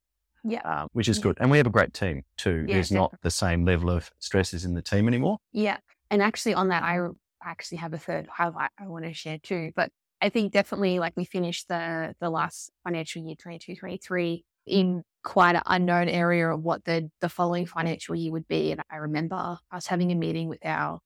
yeah. 0.45 0.61
um, 0.63 0.89
which 0.93 1.09
is 1.09 1.19
Yeah. 1.19 1.23
good. 1.25 1.39
And 1.41 1.51
we 1.51 1.59
have 1.59 1.67
a 1.67 1.71
great 1.71 1.93
team 1.93 2.25
too. 2.37 2.65
Yeah, 2.67 2.75
There's 2.75 2.91
not 2.93 3.15
the 3.23 3.31
same 3.31 3.65
level 3.65 3.91
of 3.91 4.11
stresses 4.19 4.65
in 4.65 4.75
the 4.75 4.83
team 4.83 5.09
anymore. 5.09 5.39
Yeah. 5.53 5.79
And 6.11 6.23
actually, 6.23 6.55
on 6.55 6.69
that, 6.69 6.83
I 6.83 6.99
actually 7.43 7.79
have 7.79 7.95
a 7.95 7.99
third 7.99 8.27
highlight 8.27 8.71
I 8.79 8.87
want 8.87 9.05
to 9.05 9.15
share 9.15 9.39
too. 9.39 9.73
But 9.75 9.91
I 10.21 10.29
think 10.29 10.53
definitely 10.53 10.99
like 10.99 11.15
we 11.17 11.25
finished 11.25 11.69
the 11.69 12.15
the 12.21 12.31
last 12.31 12.71
financial 12.85 13.23
year, 13.23 13.37
22, 13.37 13.77
23, 13.77 14.45
in 14.67 15.03
quite 15.23 15.57
an 15.57 15.63
unknown 15.67 16.09
area 16.09 16.49
of 16.49 16.63
what 16.63 16.85
the, 16.85 17.11
the 17.21 17.29
following 17.29 17.67
financial 17.67 18.15
year 18.15 18.33
would 18.33 18.49
be. 18.49 18.73
And 18.73 18.81
I 18.91 18.97
remember 18.97 19.59
us 19.71 19.87
having 19.87 20.13
a 20.13 20.15
meeting 20.15 20.49
with 20.49 20.65
our 20.65 21.01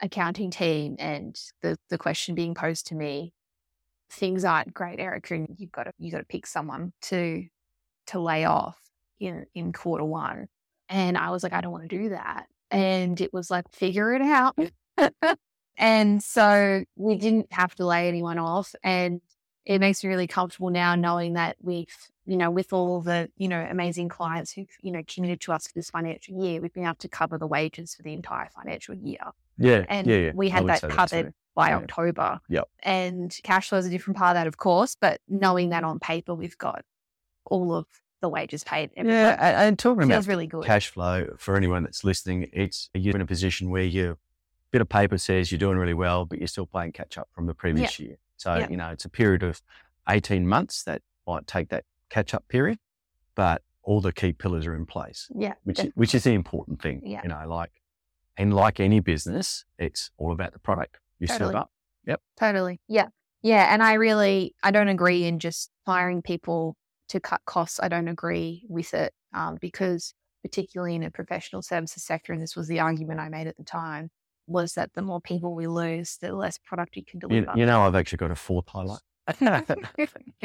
accounting 0.00 0.50
team 0.50 0.96
and 0.98 1.38
the, 1.62 1.76
the 1.90 1.98
question 1.98 2.34
being 2.34 2.54
posed 2.54 2.86
to 2.88 2.94
me, 2.94 3.32
things 4.10 4.44
aren't 4.44 4.72
great, 4.72 5.00
Erika, 5.00 5.34
and 5.34 5.48
you've 5.58 5.72
got 5.72 5.84
to, 5.84 5.92
you've 5.98 6.12
got 6.12 6.18
to 6.18 6.24
pick 6.24 6.46
someone 6.46 6.92
to, 7.02 7.44
to 8.06 8.20
lay 8.20 8.44
off 8.44 8.78
in, 9.20 9.44
in 9.54 9.72
quarter 9.72 10.04
one. 10.04 10.46
And 10.88 11.18
I 11.18 11.30
was 11.30 11.42
like, 11.42 11.52
I 11.52 11.60
don't 11.60 11.72
want 11.72 11.88
to 11.88 11.98
do 11.98 12.08
that. 12.10 12.46
And 12.70 13.20
it 13.20 13.32
was 13.32 13.50
like, 13.50 13.70
figure 13.72 14.12
it 14.12 14.22
out. 14.22 14.58
and 15.76 16.22
so 16.22 16.84
we 16.96 17.16
didn't 17.16 17.52
have 17.52 17.74
to 17.76 17.86
lay 17.86 18.08
anyone 18.08 18.38
off. 18.38 18.74
And 18.82 19.20
it 19.64 19.80
makes 19.80 20.02
me 20.02 20.08
really 20.10 20.26
comfortable 20.26 20.70
now 20.70 20.94
knowing 20.94 21.34
that 21.34 21.56
we've, 21.60 21.94
you 22.24 22.36
know, 22.36 22.50
with 22.50 22.72
all 22.72 23.00
the, 23.00 23.30
you 23.36 23.48
know, 23.48 23.60
amazing 23.70 24.08
clients 24.08 24.52
who've, 24.52 24.68
you 24.82 24.90
know, 24.90 25.02
committed 25.06 25.40
to 25.42 25.52
us 25.52 25.66
for 25.66 25.74
this 25.74 25.90
financial 25.90 26.42
year, 26.42 26.60
we've 26.60 26.72
been 26.72 26.84
able 26.84 26.94
to 26.96 27.08
cover 27.08 27.36
the 27.38 27.46
wages 27.46 27.94
for 27.94 28.02
the 28.02 28.12
entire 28.14 28.48
financial 28.48 28.94
year. 28.94 29.20
Yeah. 29.58 29.84
And 29.88 30.06
yeah, 30.06 30.16
yeah. 30.16 30.32
we 30.34 30.48
had 30.48 30.66
that 30.68 30.80
covered 30.82 31.26
too. 31.26 31.32
by 31.54 31.68
Yeah. 31.68 31.76
October. 31.78 32.40
Yep. 32.48 32.68
And 32.82 33.38
cash 33.42 33.68
flow 33.68 33.78
is 33.78 33.86
a 33.86 33.90
different 33.90 34.16
part 34.16 34.36
of 34.36 34.40
that, 34.40 34.46
of 34.46 34.56
course, 34.56 34.96
but 34.98 35.20
knowing 35.28 35.70
that 35.70 35.84
on 35.84 35.98
paper, 35.98 36.34
we've 36.34 36.56
got 36.58 36.82
all 37.44 37.74
of 37.74 37.86
the 38.20 38.28
wages 38.28 38.64
paid. 38.64 38.90
Yeah. 38.96 39.02
month 39.02 39.40
And, 39.40 39.78
talking 39.78 40.02
about 40.04 40.14
feels 40.14 40.28
really 40.28 40.46
good. 40.46 40.64
cash 40.64 40.88
flow 40.88 41.34
for 41.38 41.56
anyone 41.56 41.82
that's 41.84 42.04
listening, 42.04 42.48
it's 42.52 42.90
you're 42.94 43.14
in 43.14 43.20
a 43.20 43.26
position 43.26 43.70
where 43.70 43.82
your 43.84 44.18
bit 44.70 44.80
of 44.80 44.88
paper 44.88 45.18
says 45.18 45.50
you're 45.50 45.58
doing 45.58 45.78
really 45.78 45.94
well, 45.94 46.24
but 46.24 46.38
you're 46.38 46.48
still 46.48 46.66
playing 46.66 46.92
catch 46.92 47.16
up 47.16 47.28
from 47.32 47.46
the 47.46 47.54
previous 47.54 47.98
year. 47.98 48.16
So, 48.36 48.54
Yeah. 48.56 48.68
you 48.68 48.76
know, 48.76 48.88
it's 48.90 49.04
a 49.04 49.08
period 49.08 49.42
of 49.42 49.62
18 50.08 50.46
months 50.46 50.82
that 50.84 51.02
might 51.26 51.46
take 51.46 51.68
that 51.70 51.84
catch 52.10 52.34
up 52.34 52.46
period, 52.48 52.78
but 53.34 53.62
all 53.82 54.00
the 54.00 54.12
key 54.12 54.32
pillars 54.32 54.66
are 54.66 54.74
in 54.74 54.84
place. 54.86 55.30
Yeah. 55.34 55.54
which 55.64 55.78
is, 55.80 55.92
which 55.94 56.14
is 56.14 56.24
the 56.24 56.32
important 56.34 56.82
thing. 56.82 57.00
Yeah. 57.04 57.20
You 57.22 57.28
know, 57.30 57.42
like 57.48 57.70
and 58.36 58.54
like 58.54 58.78
any 58.80 59.00
business, 59.00 59.64
it's 59.78 60.10
all 60.18 60.32
about 60.32 60.52
the 60.52 60.58
product 60.58 60.98
you 61.18 61.26
serve 61.26 61.38
Totally. 61.38 61.54
up. 61.56 61.70
Totally. 62.38 62.80
Yeah. 62.88 63.08
Yeah. 63.42 63.72
And 63.72 63.82
I 63.82 63.94
really, 63.94 64.54
I 64.62 64.70
don't 64.70 64.88
agree 64.88 65.24
in 65.24 65.38
just 65.38 65.70
hiring 65.86 66.22
people 66.22 66.76
to 67.08 67.20
cut 67.20 67.40
costs. 67.46 67.80
I 67.82 67.88
don't 67.88 68.08
agree 68.08 68.64
with 68.68 68.94
it 68.94 69.12
um, 69.34 69.56
because, 69.60 70.14
particularly 70.42 70.94
in 70.94 71.02
a 71.02 71.10
professional 71.10 71.62
services 71.62 72.04
sector, 72.04 72.32
and 72.32 72.40
this 72.42 72.56
was 72.56 72.68
the 72.68 72.80
argument 72.80 73.20
I 73.20 73.28
made 73.28 73.46
at 73.46 73.56
the 73.56 73.64
time, 73.64 74.10
was 74.46 74.74
that 74.74 74.94
the 74.94 75.02
more 75.02 75.20
people 75.20 75.54
we 75.54 75.66
lose, 75.66 76.16
the 76.20 76.32
less 76.32 76.58
product 76.58 76.96
you 76.96 77.04
can 77.04 77.20
You, 77.30 77.40
deliver. 77.40 77.58
you 77.58 77.66
know, 77.66 77.82
I've 77.82 77.94
actually 77.94 78.18
got 78.18 78.30
a 78.30 78.34
fourth 78.34 78.68
highlight. 78.68 79.00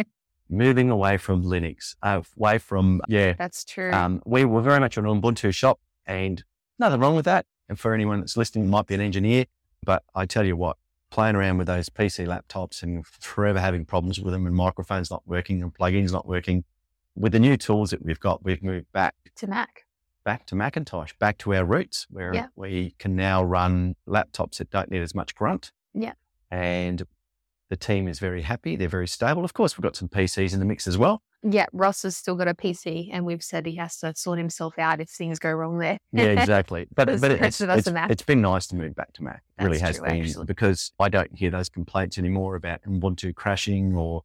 Moving 0.49 0.89
away 0.89 1.17
from 1.17 1.43
Linux, 1.43 1.95
uh, 2.03 2.21
away 2.37 2.57
from 2.57 3.01
yeah. 3.07 3.33
That's 3.33 3.63
true. 3.63 3.91
Um, 3.91 4.21
we 4.25 4.45
were 4.45 4.61
very 4.61 4.79
much 4.79 4.97
an 4.97 5.05
Ubuntu 5.05 5.53
shop, 5.53 5.79
and 6.05 6.43
nothing 6.77 6.99
wrong 6.99 7.15
with 7.15 7.25
that. 7.25 7.45
And 7.69 7.79
for 7.79 7.93
anyone 7.93 8.19
that's 8.19 8.35
listening, 8.35 8.69
might 8.69 8.85
be 8.85 8.93
an 8.93 9.01
engineer, 9.01 9.45
but 9.83 10.03
I 10.13 10.25
tell 10.25 10.45
you 10.45 10.57
what, 10.57 10.77
playing 11.13 11.35
around 11.35 11.59
with 11.59 11.67
those 11.67 11.89
PC 11.89 12.25
laptops 12.25 12.81
and 12.81 13.05
forever 13.05 13.59
having 13.59 13.85
problems 13.85 14.19
with 14.19 14.33
them, 14.33 14.47
and 14.47 14.55
microphones 14.55 15.11
not 15.11 15.21
working 15.27 15.61
and 15.61 15.71
plugins 15.71 16.11
not 16.11 16.27
working. 16.27 16.63
With 17.15 17.33
the 17.33 17.39
new 17.39 17.55
tools 17.55 17.91
that 17.91 18.03
we've 18.03 18.19
got, 18.19 18.43
we've 18.43 18.63
moved 18.63 18.91
back 18.91 19.13
to 19.35 19.45
Mac. 19.47 19.85
back 20.25 20.47
to 20.47 20.55
Macintosh, 20.55 21.11
back 21.19 21.37
to 21.37 21.53
our 21.53 21.65
roots, 21.65 22.07
where 22.09 22.33
Yeah. 22.33 22.47
we 22.55 22.95
can 22.97 23.15
now 23.15 23.43
run 23.43 23.95
laptops 24.07 24.57
that 24.57 24.71
don't 24.71 24.89
need 24.89 25.01
as 25.03 25.13
much 25.13 25.35
grunt. 25.35 25.71
Yeah. 25.93 26.13
And 26.49 27.05
the 27.69 27.75
team 27.75 28.07
is 28.07 28.17
very 28.19 28.41
happy. 28.41 28.75
They're 28.75 28.87
very 28.87 29.07
stable. 29.07 29.43
Of 29.45 29.53
course, 29.53 29.77
we've 29.77 29.83
got 29.83 29.95
some 29.95 30.07
PCs 30.09 30.53
in 30.53 30.59
the 30.59 30.65
mix 30.65 30.87
as 30.87 30.97
well. 30.97 31.21
Yeah. 31.43 31.65
Ross 31.73 32.03
has 32.03 32.15
still 32.15 32.35
got 32.35 32.47
a 32.47 32.53
PC, 32.53 33.09
and 33.11 33.25
we've 33.25 33.43
said 33.43 33.65
he 33.65 33.75
has 33.75 33.97
to 33.99 34.13
sort 34.15 34.37
himself 34.37 34.79
out 34.79 34.99
if 35.01 35.09
things 35.09 35.39
go 35.39 35.51
wrong 35.51 35.77
there. 35.79 35.97
Yeah, 36.11 36.23
exactly. 36.39 36.87
But 36.95 37.07
but 37.07 37.21
the 37.21 37.45
it's, 37.45 37.61
it's, 37.61 37.87
it's 37.87 38.23
been 38.23 38.41
nice 38.41 38.67
to 38.67 38.75
move 38.75 38.95
back 38.95 39.13
to 39.13 39.23
Mac. 39.23 39.43
It 39.59 39.63
really 39.63 39.79
has 39.79 39.97
true, 39.97 40.07
been 40.07 40.23
actually. 40.23 40.45
because 40.45 40.91
I 40.99 41.09
don't 41.09 41.35
hear 41.37 41.51
those 41.51 41.69
complaints 41.69 42.17
anymore 42.17 42.55
about 42.55 42.81
Ubuntu 42.83 43.35
crashing 43.35 43.95
or 43.95 44.23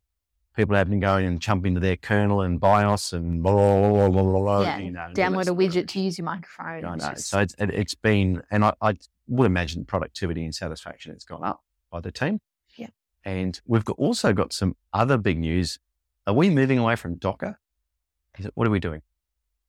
people 0.59 0.75
having 0.75 1.01
to 1.01 1.07
go 1.07 1.17
and 1.17 1.41
jump 1.41 1.65
into 1.67 1.79
their 1.79 1.97
kernel 1.97 2.41
and 2.41 2.59
BIOS 2.59 3.13
and 3.13 3.43
blah, 3.45 3.53
blah, 3.53 3.91
blah, 3.91 4.09
blah, 4.09 4.23
blah, 4.23 4.41
blah, 4.41 4.63
Yeah, 4.63 4.79
you 4.79 4.91
know, 4.91 5.01
and 5.05 5.19
all 5.19 5.31
that 5.31 5.47
Download 5.47 5.53
a 5.53 5.55
widget 5.55 5.87
to 5.89 6.01
use 6.01 6.19
your 6.19 6.25
microphone. 6.25 6.85
I 6.85 6.97
know. 6.97 6.97
just- 6.97 7.29
So 7.29 7.39
it's, 7.39 7.55
it, 7.61 7.71
it's 7.71 7.95
been, 7.95 8.43
and 8.51 8.65
I, 8.65 8.73
I 8.81 8.95
would 9.29 9.47
imagine 9.47 9.85
productivity 9.85 10.45
and 10.45 10.53
satisfaction 10.53 11.13
has 11.13 11.25
gone 11.25 11.45
up 11.45 11.63
by 11.93 12.01
the 12.01 12.11
team. 12.11 12.41
Yeah. 12.77 12.89
And 13.25 13.61
we've 13.67 13.85
got, 13.85 13.99
also 13.99 14.33
got 14.33 14.53
some 14.53 14.75
other 14.93 15.17
big 15.17 15.39
news. 15.39 15.79
Are 16.29 16.35
we 16.35 16.51
moving 16.51 16.79
away 16.79 16.95
from 16.95 17.15
Docker? 17.17 17.59
Is 18.39 18.45
it, 18.47 18.53
what 18.55 18.69
are 18.69 18.71
we 18.71 18.81
doing? 18.81 19.03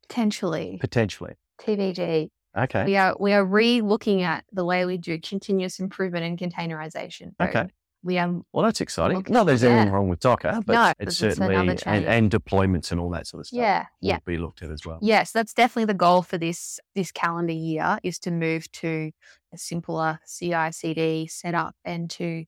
potentially 0.08 0.78
Potentially. 0.82 1.34
TBD. 1.62 2.30
Okay. 2.58 2.84
We 2.86 2.98
are 2.98 3.16
we 3.20 3.32
are 3.34 3.46
re-looking 3.46 4.24
at 4.24 4.44
the 4.52 4.66
way 4.66 4.84
we 4.86 4.98
do 4.98 5.20
continuous 5.20 5.80
improvement 5.80 6.26
and 6.26 6.38
containerization. 6.38 7.34
So 7.40 7.48
Okay. 7.48 7.68
We 8.02 8.18
are 8.18 8.42
Well, 8.52 8.64
that's 8.66 8.82
exciting. 8.82 9.18
Look- 9.18 9.30
Not 9.30 9.46
there's 9.46 9.64
anything 9.64 9.92
wrong 9.94 10.10
with 10.10 10.20
Docker, 10.20 10.62
but 10.66 10.74
No, 10.74 10.94
it's 11.00 11.18
certainly, 11.18 11.56
and, 11.56 12.06
and 12.06 12.32
deployments 12.32 12.92
and 12.92 13.00
all 13.00 13.10
that 13.12 13.28
sort 13.28 13.42
of 13.42 13.48
stuff 13.48 13.58
yeah, 13.58 13.86
will 14.02 14.10
yeah. 14.10 14.20
be 14.26 14.38
looked 14.38 14.64
at 14.64 14.72
as 14.72 14.86
well. 14.86 15.00
Yes, 15.02 15.32
that's 15.32 15.54
definitely 15.54 15.86
the 15.86 15.94
goal 15.98 16.22
for 16.24 16.38
this 16.38 16.80
this 16.96 17.12
calendar 17.12 17.54
year 17.54 18.00
is 18.04 18.18
to 18.20 18.32
move 18.32 18.72
to 18.74 19.12
a 19.54 19.58
simpler 19.58 20.20
CI/CD 20.26 21.28
setup 21.28 21.76
and 21.86 22.10
to 22.12 22.46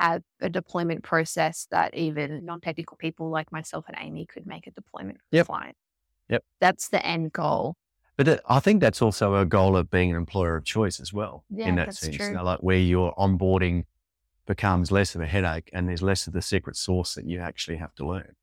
have 0.00 0.22
a 0.40 0.48
deployment 0.48 1.02
process 1.02 1.66
that 1.70 1.94
even 1.94 2.44
non-technical 2.44 2.96
people 2.96 3.28
like 3.30 3.52
myself 3.52 3.84
and 3.86 3.96
Amy 4.00 4.26
could 4.26 4.46
make 4.46 4.66
a 4.66 4.70
deployment 4.70 5.18
for 5.18 5.36
Yep. 5.36 5.46
client. 5.46 5.76
Yep. 6.28 6.44
That's 6.60 6.88
the 6.88 7.04
end 7.04 7.32
goal. 7.32 7.76
But 8.16 8.28
it, 8.28 8.40
I 8.48 8.60
think 8.60 8.80
that's 8.80 9.02
also 9.02 9.34
a 9.36 9.46
goal 9.46 9.76
of 9.76 9.90
being 9.90 10.10
an 10.10 10.16
employer 10.16 10.56
of 10.56 10.64
choice 10.64 11.00
as 11.00 11.12
well. 11.12 11.44
Yeah, 11.50 11.68
in 11.68 11.76
that 11.76 11.86
that's 11.86 12.00
sense, 12.00 12.16
true. 12.16 12.28
You 12.28 12.34
know, 12.34 12.44
like 12.44 12.60
where 12.60 12.78
your 12.78 13.14
onboarding 13.16 13.84
becomes 14.46 14.90
less 14.90 15.14
of 15.14 15.20
a 15.20 15.26
headache 15.26 15.70
and 15.72 15.88
there's 15.88 16.02
less 16.02 16.26
of 16.26 16.32
the 16.32 16.42
secret 16.42 16.76
sauce 16.76 17.14
that 17.14 17.24
you 17.26 17.38
actually 17.40 17.76
have 17.76 17.94
to 17.96 18.06
learn. 18.06 18.34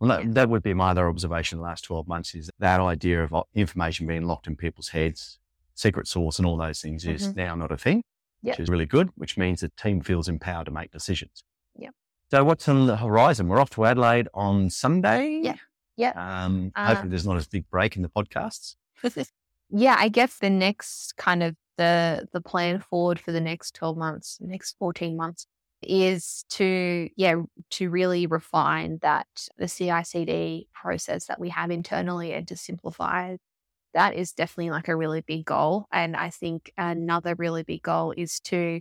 Well, 0.00 0.08
that, 0.10 0.24
Yeah. 0.24 0.32
that 0.32 0.48
would 0.50 0.62
be 0.62 0.74
my 0.74 0.90
other 0.90 1.08
observation 1.08 1.58
the 1.58 1.64
last 1.64 1.82
12 1.84 2.06
months 2.06 2.34
is 2.34 2.50
that 2.58 2.80
idea 2.80 3.22
of 3.24 3.34
information 3.54 4.06
being 4.06 4.24
locked 4.26 4.46
in 4.46 4.54
people's 4.56 4.88
heads, 4.88 5.38
secret 5.74 6.06
sauce 6.08 6.38
and 6.38 6.46
all 6.46 6.56
those 6.56 6.80
things 6.80 7.06
is 7.06 7.28
Mhm. 7.28 7.36
now 7.36 7.54
not 7.54 7.72
a 7.72 7.76
thing, 7.78 8.02
Yep. 8.46 8.54
which 8.58 8.62
is 8.62 8.68
really 8.68 8.86
good, 8.86 9.10
which 9.16 9.36
means 9.36 9.60
the 9.60 9.70
team 9.76 10.00
feels 10.00 10.28
empowered 10.28 10.66
to 10.66 10.72
make 10.72 10.92
decisions. 10.92 11.42
Yep. 11.78 11.92
So 12.30 12.44
what's 12.44 12.68
on 12.68 12.86
the 12.86 12.96
horizon? 12.96 13.48
We're 13.48 13.60
off 13.60 13.70
to 13.70 13.84
Adelaide 13.84 14.28
on 14.34 14.70
Sunday. 14.70 15.40
Yeah. 15.42 15.56
Yeah. 15.96 16.12
Um, 16.44 16.70
Uh, 16.76 16.86
hopefully 16.88 17.10
there's 17.10 17.26
not 17.26 17.42
a 17.44 17.48
big 17.50 17.68
break 17.70 17.96
in 17.96 18.02
the 18.02 18.08
podcasts. 18.08 18.76
yeah, 19.70 19.96
I 19.98 20.08
guess 20.08 20.38
the 20.38 20.50
next 20.50 21.16
kind 21.16 21.42
of 21.42 21.56
the 21.76 22.26
the 22.32 22.40
plan 22.40 22.80
forward 22.80 23.18
for 23.18 23.32
the 23.32 23.40
next 23.40 23.74
12 23.74 23.96
months, 23.96 24.38
next 24.40 24.76
14 24.78 25.16
months 25.16 25.46
is 25.82 26.44
to 26.48 27.08
yeah 27.16 27.34
to 27.70 27.90
really 27.90 28.26
refine 28.26 28.98
that 29.02 29.26
the 29.58 29.68
CI/CD 29.68 30.68
process 30.72 31.26
that 31.26 31.38
we 31.38 31.50
have 31.50 31.70
internally 31.70 32.32
and 32.32 32.48
to 32.48 32.56
simplify 32.56 33.36
that 33.96 34.14
is 34.16 34.32
definitely 34.34 34.70
like 34.70 34.88
a 34.88 34.96
really 34.96 35.22
big 35.22 35.46
goal 35.46 35.86
and 35.92 36.16
I 36.16 36.30
think 36.30 36.72
another 36.78 37.34
really 37.36 37.64
big 37.64 37.82
goal 37.82 38.14
is 38.16 38.40
to 38.42 38.80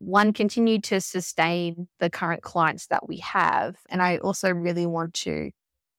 one 0.00 0.32
continue 0.34 0.80
to 0.82 1.00
sustain 1.00 1.88
the 2.00 2.10
current 2.10 2.42
clients 2.42 2.88
that 2.88 3.08
we 3.08 3.18
have 3.18 3.76
and 3.90 4.02
I 4.02 4.18
also 4.18 4.50
really 4.52 4.86
want 4.86 5.14
to 5.14 5.52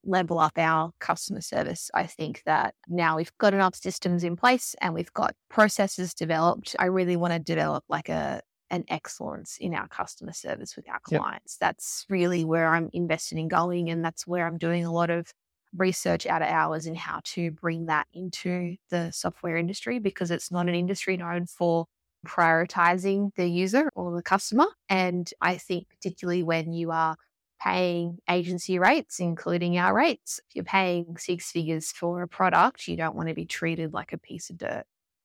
level 0.04 0.38
up 0.40 0.58
our 0.58 0.92
customer 1.00 1.42
service. 1.42 1.90
I 1.94 2.06
think 2.06 2.44
that 2.46 2.76
now 2.88 3.18
we've 3.18 3.36
got 3.40 3.54
enough 3.56 3.76
systems 3.76 4.24
in 4.24 4.36
place 4.36 4.76
and 4.82 4.94
we've 4.94 5.14
got 5.14 5.36
processes 5.50 6.14
developed. 6.14 6.76
I 6.78 6.86
really 6.86 7.16
want 7.16 7.34
to 7.34 7.40
develop 7.40 7.84
like 7.90 8.10
a 8.10 8.42
an 8.72 8.84
excellence 8.88 9.58
in 9.60 9.76
our 9.76 9.88
customer 9.88 10.34
service 10.34 10.76
with 10.76 10.90
our 10.90 11.00
Yep. 11.08 11.24
clients. 11.24 11.58
That's 11.58 12.06
really 12.10 12.44
where 12.44 12.68
I'm 12.68 12.90
invested 12.94 13.38
in 13.38 13.48
going 13.48 13.90
and 13.90 14.04
that's 14.04 14.26
where 14.28 14.46
I'm 14.48 14.58
doing 14.58 14.84
a 14.86 14.92
lot 14.92 15.10
of 15.12 15.32
research 15.78 16.26
out 16.26 16.42
of 16.42 16.48
hours 16.48 16.86
in 16.86 16.96
how 16.96 17.22
to 17.24 17.52
bring 17.52 17.88
that 17.88 18.08
into 18.14 18.76
the 18.90 19.12
software 19.12 19.58
industry 19.58 20.00
because 20.00 20.32
it's 20.32 20.52
not 20.52 20.68
an 20.68 20.76
industry 20.76 21.18
known 21.18 21.46
for 21.46 21.86
prioritizing 22.26 23.32
the 23.36 23.48
user 23.48 23.90
or 23.96 24.16
the 24.16 24.24
customer. 24.24 24.68
And 24.90 25.32
I 25.42 25.58
think 25.58 25.90
particularly 25.90 26.44
when 26.44 26.74
you 26.74 26.92
are 26.92 27.16
paying 27.62 28.20
agency 28.30 28.80
rates, 28.80 29.20
including 29.20 29.78
our 29.78 29.94
rates. 29.94 30.40
If 30.50 30.56
you're 30.56 30.66
paying 30.66 31.18
six 31.18 31.52
figures 31.52 31.92
for 31.92 32.22
a 32.22 32.28
product, 32.28 32.88
you 32.88 32.98
don't 32.98 33.16
want 33.16 33.30
to 33.30 33.36
be 33.36 33.46
treated 33.46 33.94
like 33.94 34.14
a 34.14 34.18
piece 34.18 34.50
of 34.50 34.58
dirt. 34.58 34.84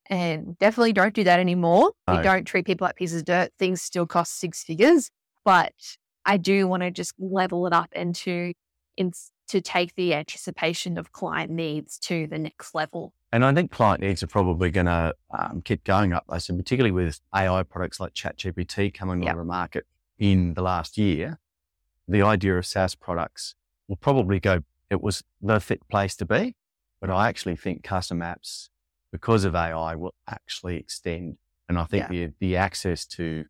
And 0.08 0.58
definitely 0.58 0.92
don't 0.92 1.14
do 1.14 1.24
that 1.24 1.38
anymore. 1.38 1.92
No. 2.08 2.16
You 2.16 2.22
don't 2.22 2.44
treat 2.44 2.66
people 2.66 2.86
like 2.86 2.96
pieces 2.96 3.20
of 3.20 3.26
dirt. 3.26 3.50
Things 3.58 3.82
still 3.82 4.06
cost 4.06 4.38
six 4.38 4.64
figures. 4.64 5.10
But 5.44 5.72
I 6.24 6.36
do 6.36 6.66
want 6.66 6.82
to 6.82 6.90
just 6.90 7.14
level 7.18 7.66
it 7.66 7.72
up 7.72 7.90
and 7.92 8.14
to, 8.16 8.52
in, 8.96 9.12
to 9.50 9.60
take 9.60 9.94
the 9.96 10.14
anticipation 10.14 10.96
of 10.96 11.12
client 11.12 11.50
needs 11.50 11.98
to 11.98 12.26
the 12.28 12.38
next 12.38 12.72
level. 12.74 13.12
And 13.32 13.44
I 13.44 13.52
think 13.52 13.72
client 13.72 14.00
needs 14.00 14.22
are 14.22 14.28
probably 14.28 14.70
going 14.70 14.86
to 14.86 15.14
um, 15.36 15.60
keep 15.64 15.82
going 15.84 16.12
up. 16.12 16.24
I 16.28 16.38
said, 16.38 16.56
particularly 16.56 16.92
with 16.92 17.20
AI 17.34 17.64
products 17.64 17.98
like 17.98 18.14
ChatGPT 18.14 18.94
coming 18.94 19.22
Yep. 19.24 19.32
on 19.32 19.38
the 19.38 19.44
market 19.44 19.86
in 20.18 20.54
the 20.54 20.62
last 20.62 20.96
year, 20.96 21.38
the 22.06 22.22
idea 22.22 22.56
of 22.58 22.64
SaaS 22.64 22.94
products 22.94 23.56
will 23.88 23.96
probably 23.96 24.38
go. 24.38 24.60
It 24.88 25.02
was 25.02 25.22
the 25.40 25.58
fit 25.60 25.86
place 25.88 26.14
to 26.16 26.24
be, 26.24 26.54
but 27.00 27.10
I 27.10 27.28
actually 27.28 27.56
think 27.56 27.82
custom 27.82 28.20
apps, 28.20 28.68
because 29.10 29.44
of 29.44 29.54
AI, 29.56 29.94
will 29.96 30.14
actually 30.28 30.76
extend. 30.76 31.38
And 31.68 31.78
I 31.78 31.84
think 31.84 32.08
the 32.08 32.32
the 32.40 32.56
access 32.56 33.04
to 33.06 33.44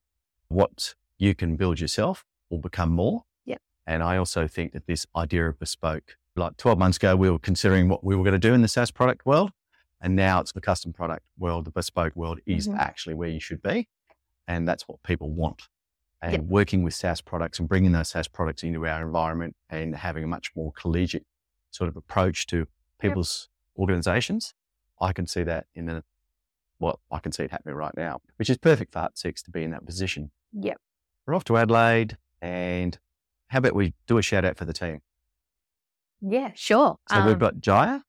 what 0.48 0.94
you 1.18 1.34
can 1.34 1.56
build 1.56 1.80
yourself 1.80 2.24
will 2.50 2.58
become 2.58 2.90
more. 2.90 3.24
Yep. 3.90 3.94
And 3.94 4.02
I 4.02 4.16
also 4.16 4.46
think 4.46 4.72
that 4.72 4.86
this 4.86 5.06
idea 5.16 5.48
of 5.48 5.58
bespoke, 5.58 6.16
like 6.36 6.56
12 6.56 6.78
months 6.78 6.96
ago, 6.96 7.16
we 7.16 7.30
were 7.30 7.38
considering 7.38 7.88
what 7.88 8.04
we 8.04 8.14
were 8.14 8.22
going 8.24 8.32
to 8.40 8.48
do 8.48 8.54
in 8.54 8.62
the 8.62 8.68
SaaS 8.68 8.90
product 8.90 9.26
world. 9.26 9.50
And 10.00 10.16
now 10.16 10.40
it's 10.40 10.52
the 10.52 10.60
custom 10.60 10.92
product 10.92 11.24
world, 11.38 11.66
the 11.66 11.70
bespoke 11.70 12.16
world 12.16 12.40
is 12.46 12.68
Mhm. 12.68 12.78
actually 12.78 13.14
where 13.14 13.28
you 13.28 13.40
should 13.40 13.60
be. 13.62 13.88
And 14.48 14.66
that's 14.66 14.88
what 14.88 15.02
people 15.02 15.30
want. 15.30 15.68
And 16.22 16.32
Yep. 16.32 16.42
working 16.44 16.82
with 16.82 16.94
SaaS 16.94 17.20
products 17.20 17.58
and 17.58 17.68
bringing 17.68 17.92
those 17.92 18.08
SaaS 18.08 18.28
products 18.28 18.62
into 18.62 18.86
our 18.86 19.02
environment 19.02 19.56
and 19.68 19.96
having 19.96 20.24
a 20.24 20.26
much 20.26 20.54
more 20.56 20.72
collegiate 20.72 21.26
sort 21.70 21.88
of 21.88 21.96
approach 21.96 22.46
to 22.46 22.66
people's 22.98 23.48
organizations, 23.78 24.54
I 25.00 25.12
can 25.12 25.26
see 25.26 25.42
that 25.44 25.66
in 25.74 25.86
the, 25.86 26.04
well, 26.78 27.00
I 27.10 27.18
can 27.18 27.32
see 27.32 27.44
it 27.44 27.50
happening 27.50 27.74
right 27.74 27.96
now, 27.96 28.20
which 28.36 28.50
is 28.50 28.58
perfect 28.58 28.92
for 28.92 29.00
Hut 29.00 29.16
Six 29.18 29.42
to 29.44 29.50
be 29.50 29.62
in 29.64 29.70
that 29.70 29.84
position. 29.86 30.30
Yep. 30.52 30.78
We're 31.26 31.34
off 31.34 31.44
to 31.44 31.56
Adelaide 31.56 32.16
and 32.40 32.98
how 33.50 33.58
about 33.58 33.74
we 33.74 33.94
do 34.06 34.18
a 34.18 34.22
shout 34.22 34.44
out 34.44 34.56
for 34.56 34.64
the 34.64 34.72
team? 34.72 35.00
Yeah, 36.20 36.52
sure. 36.54 36.96
So 37.08 37.24
we've 37.24 37.34
Um, 37.34 37.38
got 37.38 37.60
Jaya 37.60 38.00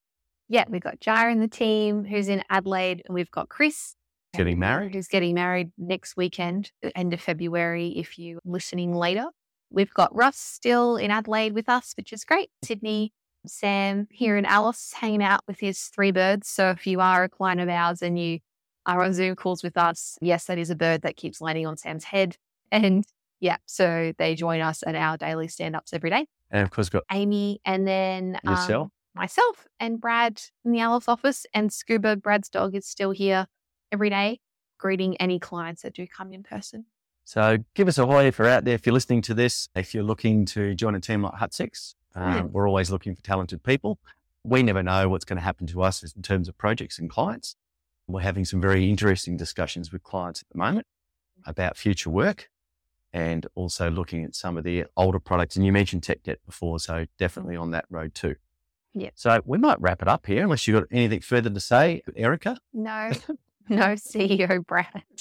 Yeah, 0.49 0.65
we've 0.67 0.81
got 0.81 0.99
Jaya 0.99 1.29
in 1.31 1.39
the 1.39 1.47
team 1.47 2.03
who's 2.03 2.27
in 2.27 2.43
Adelaide, 2.49 3.01
and 3.05 3.15
we've 3.15 3.31
got 3.31 3.47
Chris 3.47 3.95
getting 4.33 4.59
married. 4.59 4.93
who's 4.93 5.07
getting 5.07 5.33
married 5.33 5.71
next 5.77 6.17
weekend, 6.17 6.71
end 6.95 7.13
of 7.13 7.21
February, 7.21 7.89
if 7.97 8.19
you're 8.19 8.39
listening 8.43 8.93
later. 8.93 9.27
We've 9.69 9.93
got 9.93 10.13
Russ 10.13 10.35
still 10.37 10.97
in 10.97 11.09
Adelaide 11.09 11.53
with 11.53 11.69
us, 11.69 11.93
which 11.95 12.11
is 12.11 12.25
great. 12.25 12.49
Sydney, 12.63 13.13
Sam 13.47 14.07
here 14.11 14.35
in 14.35 14.45
Alice 14.45 14.91
hanging 14.93 15.23
out 15.23 15.41
with 15.47 15.59
his 15.61 15.83
three 15.85 16.11
birds. 16.11 16.49
So 16.49 16.69
if 16.71 16.85
you 16.85 16.99
are 16.99 17.23
a 17.23 17.29
client 17.29 17.61
of 17.61 17.69
ours 17.69 18.01
and 18.01 18.19
you 18.19 18.39
are 18.85 19.01
on 19.01 19.13
Zoom 19.13 19.37
calls 19.37 19.63
with 19.63 19.77
us, 19.77 20.17
yes, 20.21 20.45
that 20.45 20.57
is 20.57 20.69
a 20.69 20.75
bird 20.75 21.01
that 21.03 21.15
keeps 21.15 21.39
landing 21.39 21.65
on 21.65 21.77
Sam's 21.77 22.03
head. 22.03 22.35
And 22.73 23.05
yeah, 23.41 23.57
so 23.65 24.13
they 24.17 24.35
join 24.35 24.61
us 24.61 24.83
at 24.85 24.95
our 24.95 25.17
daily 25.17 25.47
stand 25.47 25.75
ups 25.75 25.93
every 25.93 26.11
day. 26.11 26.27
And 26.51 26.61
of 26.63 26.69
course, 26.69 26.89
got 26.89 27.03
Amy 27.11 27.59
and 27.65 27.87
then 27.87 28.39
um, 28.45 28.53
yourself. 28.53 28.89
myself 29.15 29.67
and 29.79 29.99
Brad 29.99 30.41
in 30.63 30.71
the 30.71 30.79
Alice 30.79 31.09
office, 31.09 31.45
and 31.53 31.73
Scuba, 31.73 32.15
Brad's 32.15 32.49
dog, 32.49 32.75
is 32.75 32.87
still 32.87 33.11
here 33.11 33.47
every 33.91 34.09
day, 34.09 34.39
greeting 34.77 35.17
any 35.17 35.39
clients 35.39 35.81
that 35.81 35.95
do 35.95 36.05
come 36.05 36.31
in 36.31 36.43
person. 36.43 36.85
So 37.25 37.57
give 37.73 37.87
us 37.87 37.97
a 37.97 38.05
hoy 38.05 38.25
if 38.27 38.37
you're 38.37 38.47
out 38.47 38.63
there, 38.63 38.75
if 38.75 38.85
you're 38.85 38.93
listening 38.93 39.23
to 39.23 39.33
this, 39.33 39.69
if 39.75 39.93
you're 39.93 40.03
looking 40.03 40.45
to 40.45 40.75
join 40.75 40.95
a 40.95 40.99
team 40.99 41.23
like 41.23 41.33
Hut 41.33 41.53
Six. 41.53 41.95
Um, 42.13 42.51
we're 42.51 42.67
always 42.67 42.91
looking 42.91 43.15
for 43.15 43.23
talented 43.23 43.63
people. 43.63 43.97
We 44.43 44.63
never 44.63 44.83
know 44.83 45.09
what's 45.09 45.25
going 45.25 45.37
to 45.37 45.43
happen 45.43 45.65
to 45.67 45.81
us 45.81 46.03
in 46.15 46.21
terms 46.21 46.47
of 46.49 46.57
projects 46.57 46.99
and 46.99 47.09
clients. 47.09 47.55
We're 48.07 48.21
having 48.21 48.43
some 48.45 48.59
very 48.59 48.89
interesting 48.89 49.37
discussions 49.37 49.91
with 49.91 50.03
clients 50.03 50.41
at 50.41 50.49
the 50.49 50.57
moment 50.57 50.85
about 51.45 51.77
future 51.77 52.09
work 52.09 52.49
and 53.13 53.45
also 53.55 53.89
looking 53.89 54.23
at 54.23 54.35
some 54.35 54.57
of 54.57 54.63
the 54.63 54.85
older 54.95 55.19
products. 55.19 55.55
And 55.55 55.65
you 55.65 55.71
mentioned 55.71 56.03
tech 56.03 56.23
debt 56.23 56.39
before, 56.45 56.79
so 56.79 57.05
definitely 57.17 57.55
on 57.55 57.71
that 57.71 57.85
road 57.89 58.15
too. 58.15 58.35
Yep. 58.93 59.13
So 59.15 59.41
we 59.45 59.57
might 59.57 59.79
wrap 59.79 60.01
it 60.01 60.07
up 60.07 60.25
here 60.25 60.43
unless 60.43 60.67
you've 60.67 60.79
got 60.79 60.87
anything 60.91 61.21
further 61.21 61.49
to 61.49 61.59
say, 61.59 62.01
Erika. 62.15 62.57
No, 62.73 63.11
no 63.69 63.93
CEO 63.93 64.65
Brad. 64.65 65.03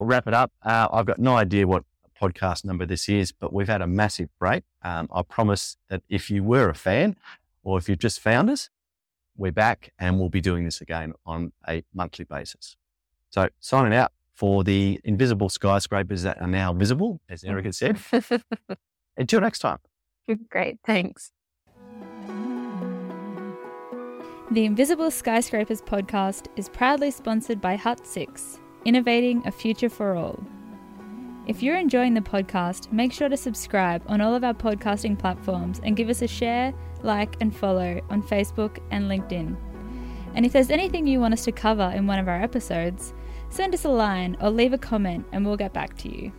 We'll 0.00 0.08
wrap 0.08 0.26
it 0.26 0.34
up. 0.34 0.50
Uh, 0.64 0.88
I've 0.92 1.06
got 1.06 1.20
no 1.20 1.36
idea 1.36 1.64
what 1.64 1.84
podcast 2.20 2.64
number 2.64 2.84
this 2.84 3.08
is, 3.08 3.30
but 3.30 3.52
we've 3.52 3.68
had 3.68 3.80
a 3.80 3.86
massive 3.86 4.28
break. 4.38 4.64
Um, 4.82 5.08
I 5.12 5.22
promise 5.22 5.76
that 5.88 6.02
if 6.08 6.28
you 6.28 6.42
were 6.42 6.68
a 6.68 6.74
fan 6.74 7.14
or 7.62 7.78
if 7.78 7.88
you've 7.88 8.00
just 8.00 8.18
found 8.18 8.50
us, 8.50 8.68
we're 9.36 9.52
back 9.52 9.92
and 9.96 10.18
we'll 10.18 10.28
be 10.28 10.40
doing 10.40 10.64
this 10.64 10.80
again 10.80 11.12
on 11.24 11.52
a 11.68 11.84
monthly 11.94 12.24
basis. 12.24 12.76
So 13.30 13.48
signing 13.60 13.94
out 13.96 14.12
for 14.40 14.64
the 14.64 14.98
invisible 15.04 15.50
skyscrapers 15.50 16.22
that 16.22 16.40
are 16.40 16.48
now 16.48 16.72
visible, 16.72 17.20
as 17.28 17.42
mm. 17.42 17.50
Erika 17.50 17.74
said. 17.74 17.98
Until 19.18 19.42
next 19.42 19.58
time. 19.58 19.76
Great, 20.48 20.78
thanks. 20.86 21.30
The 24.50 24.64
Invisible 24.64 25.10
Skyscrapers 25.10 25.82
podcast 25.82 26.46
is 26.56 26.70
proudly 26.70 27.10
sponsored 27.10 27.60
by 27.60 27.76
Hut 27.76 28.06
6, 28.06 28.60
innovating 28.86 29.46
a 29.46 29.52
future 29.52 29.90
for 29.90 30.16
all. 30.16 30.42
If 31.46 31.62
you're 31.62 31.76
enjoying 31.76 32.14
the 32.14 32.22
podcast, 32.22 32.90
make 32.90 33.12
sure 33.12 33.28
to 33.28 33.36
subscribe 33.36 34.02
on 34.06 34.22
all 34.22 34.34
of 34.34 34.42
our 34.42 34.54
podcasting 34.54 35.18
platforms 35.18 35.82
and 35.84 35.96
give 35.96 36.08
us 36.08 36.22
a 36.22 36.26
share, 36.26 36.72
like, 37.02 37.36
and 37.42 37.54
follow 37.54 38.00
on 38.08 38.22
Facebook 38.22 38.78
and 38.90 39.04
LinkedIn. 39.04 39.54
And 40.34 40.46
if 40.46 40.52
there's 40.52 40.70
anything 40.70 41.06
you 41.06 41.20
want 41.20 41.34
us 41.34 41.44
to 41.44 41.52
cover 41.52 41.92
in 41.94 42.06
one 42.06 42.18
of 42.18 42.28
our 42.28 42.40
episodes, 42.40 43.12
send 43.50 43.74
us 43.74 43.84
a 43.84 43.88
line 43.88 44.36
or 44.40 44.50
leave 44.50 44.72
a 44.72 44.78
comment 44.78 45.26
and 45.32 45.44
we'll 45.44 45.56
get 45.56 45.72
back 45.72 45.96
to 45.98 46.08
you. 46.08 46.32